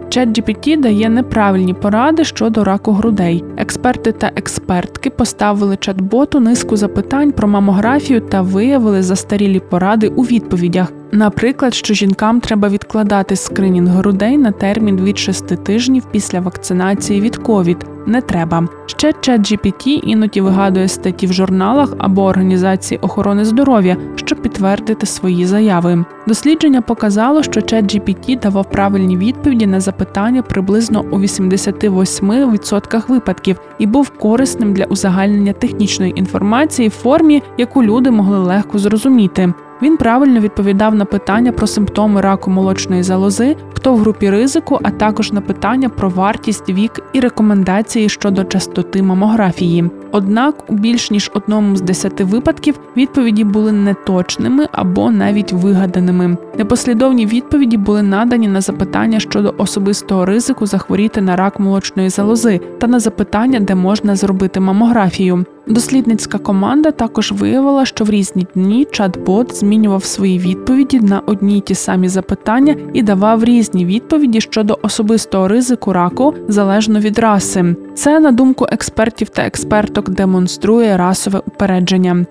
ChatGPT 0.08 0.80
дає 0.80 1.08
неправильні 1.08 1.74
поради 1.74 2.24
щодо 2.24 2.64
раку 2.64 2.92
грудей. 2.92 3.44
Експерти 3.56 4.12
та 4.12 4.30
експертки 4.36 5.10
поставили 5.10 5.74
чат-боту 5.74 6.40
низку 6.40 6.76
запитань 6.76 7.32
про 7.32 7.48
мамографію 7.48 8.20
та 8.20 8.42
виявили 8.42 9.02
застарілі 9.02 9.60
поради 9.60 10.08
у 10.08 10.22
відповідях. 10.22 10.92
Наприклад, 11.14 11.74
що 11.74 11.94
жінкам 11.94 12.40
треба 12.40 12.68
відкладати 12.68 13.36
скринінг 13.36 13.90
грудей 13.90 14.38
на 14.38 14.52
термін 14.52 15.00
від 15.00 15.18
6 15.18 15.64
тижнів 15.64 16.04
після 16.10 16.40
вакцинації 16.40 17.20
від 17.20 17.36
COVID. 17.36 17.76
Не 18.06 18.20
треба. 18.20 18.68
Ще 18.86 19.08
ChatGPT 19.08 19.88
іноді 19.88 20.40
вигадує 20.40 20.88
статті 20.88 21.26
в 21.26 21.32
журналах 21.32 21.94
або 21.98 22.24
організації 22.24 22.98
охорони 23.02 23.44
здоров'я, 23.44 23.96
щоб 24.14 24.42
підтвердити 24.42 25.06
свої 25.06 25.46
заяви. 25.46 26.04
Дослідження 26.26 26.80
показало, 26.82 27.42
що 27.42 27.60
ChatGPT 27.60 28.40
давав 28.40 28.70
правильні 28.70 29.16
відповіді 29.16 29.66
на 29.66 29.80
запитання 29.80 30.42
приблизно 30.42 31.04
у 31.10 31.18
88% 31.18 33.08
випадків 33.08 33.60
і 33.78 33.86
був 33.86 34.10
корисним 34.10 34.74
для 34.74 34.84
узагальнення 34.84 35.52
технічної 35.52 36.12
інформації 36.18 36.88
в 36.88 36.92
формі, 36.92 37.42
яку 37.58 37.82
люди 37.82 38.10
могли 38.10 38.38
легко 38.38 38.78
зрозуміти. 38.78 39.52
Він 39.82 39.96
правильно 39.96 40.40
відповідав 40.40 40.94
на 40.94 41.04
питання 41.04 41.52
про 41.52 41.66
симптоми 41.66 42.20
раку 42.20 42.50
молочної 42.50 43.02
залози, 43.02 43.56
хто 43.74 43.94
в 43.94 43.98
групі 43.98 44.30
ризику, 44.30 44.78
а 44.82 44.90
також 44.90 45.32
на 45.32 45.40
питання 45.40 45.88
про 45.88 46.08
вартість, 46.08 46.68
вік 46.68 47.00
і 47.12 47.20
рекомендації 47.20 48.08
щодо 48.08 48.44
частоти 48.44 49.02
мамографії. 49.02 49.90
Однак 50.12 50.70
у 50.70 50.74
більш 50.74 51.10
ніж 51.10 51.30
одному 51.34 51.76
з 51.76 51.80
десяти 51.80 52.24
випадків 52.24 52.80
відповіді 52.96 53.44
були 53.44 53.72
неточними 53.72 54.66
або 54.72 55.10
навіть 55.10 55.52
вигаданими. 55.52 56.36
Непослідовні 56.58 57.26
відповіді 57.26 57.76
були 57.76 58.02
надані 58.02 58.48
на 58.48 58.60
запитання 58.60 59.20
щодо 59.20 59.54
особистого 59.58 60.24
ризику 60.24 60.66
захворіти 60.66 61.20
на 61.20 61.36
рак 61.36 61.60
молочної 61.60 62.08
залози 62.08 62.60
та 62.78 62.86
на 62.86 63.00
запитання, 63.00 63.60
де 63.60 63.74
можна 63.74 64.16
зробити 64.16 64.60
мамографію. 64.60 65.44
Дослідницька 65.66 66.38
команда 66.38 66.90
також 66.90 67.32
виявила, 67.32 67.84
що 67.84 68.04
в 68.04 68.10
різні 68.10 68.46
дні 68.54 68.86
чат-бот 68.92 69.54
змінював 69.54 70.04
свої 70.04 70.38
відповіді 70.38 71.00
на 71.00 71.20
одні 71.20 71.58
й 71.58 71.60
ті 71.60 71.74
самі 71.74 72.08
запитання 72.08 72.76
і 72.92 73.02
давав 73.02 73.44
різні 73.44 73.86
відповіді 73.86 74.40
щодо 74.40 74.78
особистого 74.82 75.48
ризику 75.48 75.92
раку 75.92 76.34
залежно 76.48 77.00
від 77.00 77.18
раси. 77.18 77.76
Це, 77.94 78.20
на 78.20 78.32
думку 78.32 78.66
експертів 78.70 79.28
та 79.28 79.42
експерток, 79.42 80.10
демонструє 80.10 80.96
расове 80.96 81.40
упередження. 81.46 82.26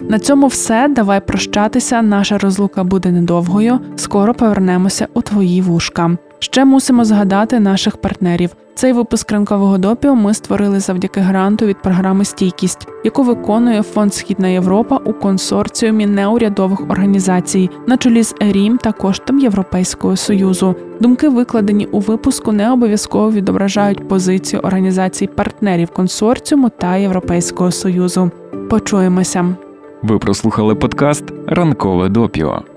На 0.00 0.18
цьому 0.18 0.46
все. 0.46 0.88
Давай 0.88 1.20
прощатися. 1.26 2.02
Наша 2.02 2.38
розлука 2.38 2.84
буде 2.84 3.10
недовгою. 3.10 3.78
Скоро 3.96 4.34
повернемося 4.34 5.08
у 5.14 5.22
твої 5.22 5.60
вушка. 5.60 6.16
Ще 6.38 6.64
мусимо 6.64 7.04
згадати 7.04 7.60
наших 7.60 7.96
партнерів. 7.96 8.50
Цей 8.74 8.92
випуск 8.92 9.32
ранкового 9.32 9.78
допіо 9.78 10.14
ми 10.14 10.34
створили 10.34 10.80
завдяки 10.80 11.20
гранту 11.20 11.66
від 11.66 11.82
програми 11.82 12.24
Стійкість, 12.24 12.88
яку 13.04 13.22
виконує 13.22 13.82
фонд 13.82 14.14
Східна 14.14 14.48
Європа 14.48 14.96
у 14.96 15.12
консорціумі 15.12 16.06
неурядових 16.06 16.80
організацій 16.90 17.70
на 17.86 17.96
чолі 17.96 18.22
з 18.22 18.34
ЕРІМ 18.40 18.78
та 18.78 18.92
коштом 18.92 19.38
Європейського 19.38 20.16
союзу. 20.16 20.74
Думки, 21.00 21.28
викладені 21.28 21.86
у 21.86 22.00
випуску, 22.00 22.52
не 22.52 22.72
обов'язково 22.72 23.30
відображають 23.30 24.08
позицію 24.08 24.62
організацій 24.62 25.26
партнерів 25.26 25.90
консорціуму 25.90 26.68
та 26.68 26.96
Європейського 26.96 27.70
союзу. 27.70 28.30
Почуємося. 28.70 29.56
Ви 30.02 30.18
прослухали 30.18 30.74
подкаст 30.74 31.24
Ранкове 31.46 32.08
допіо. 32.08 32.62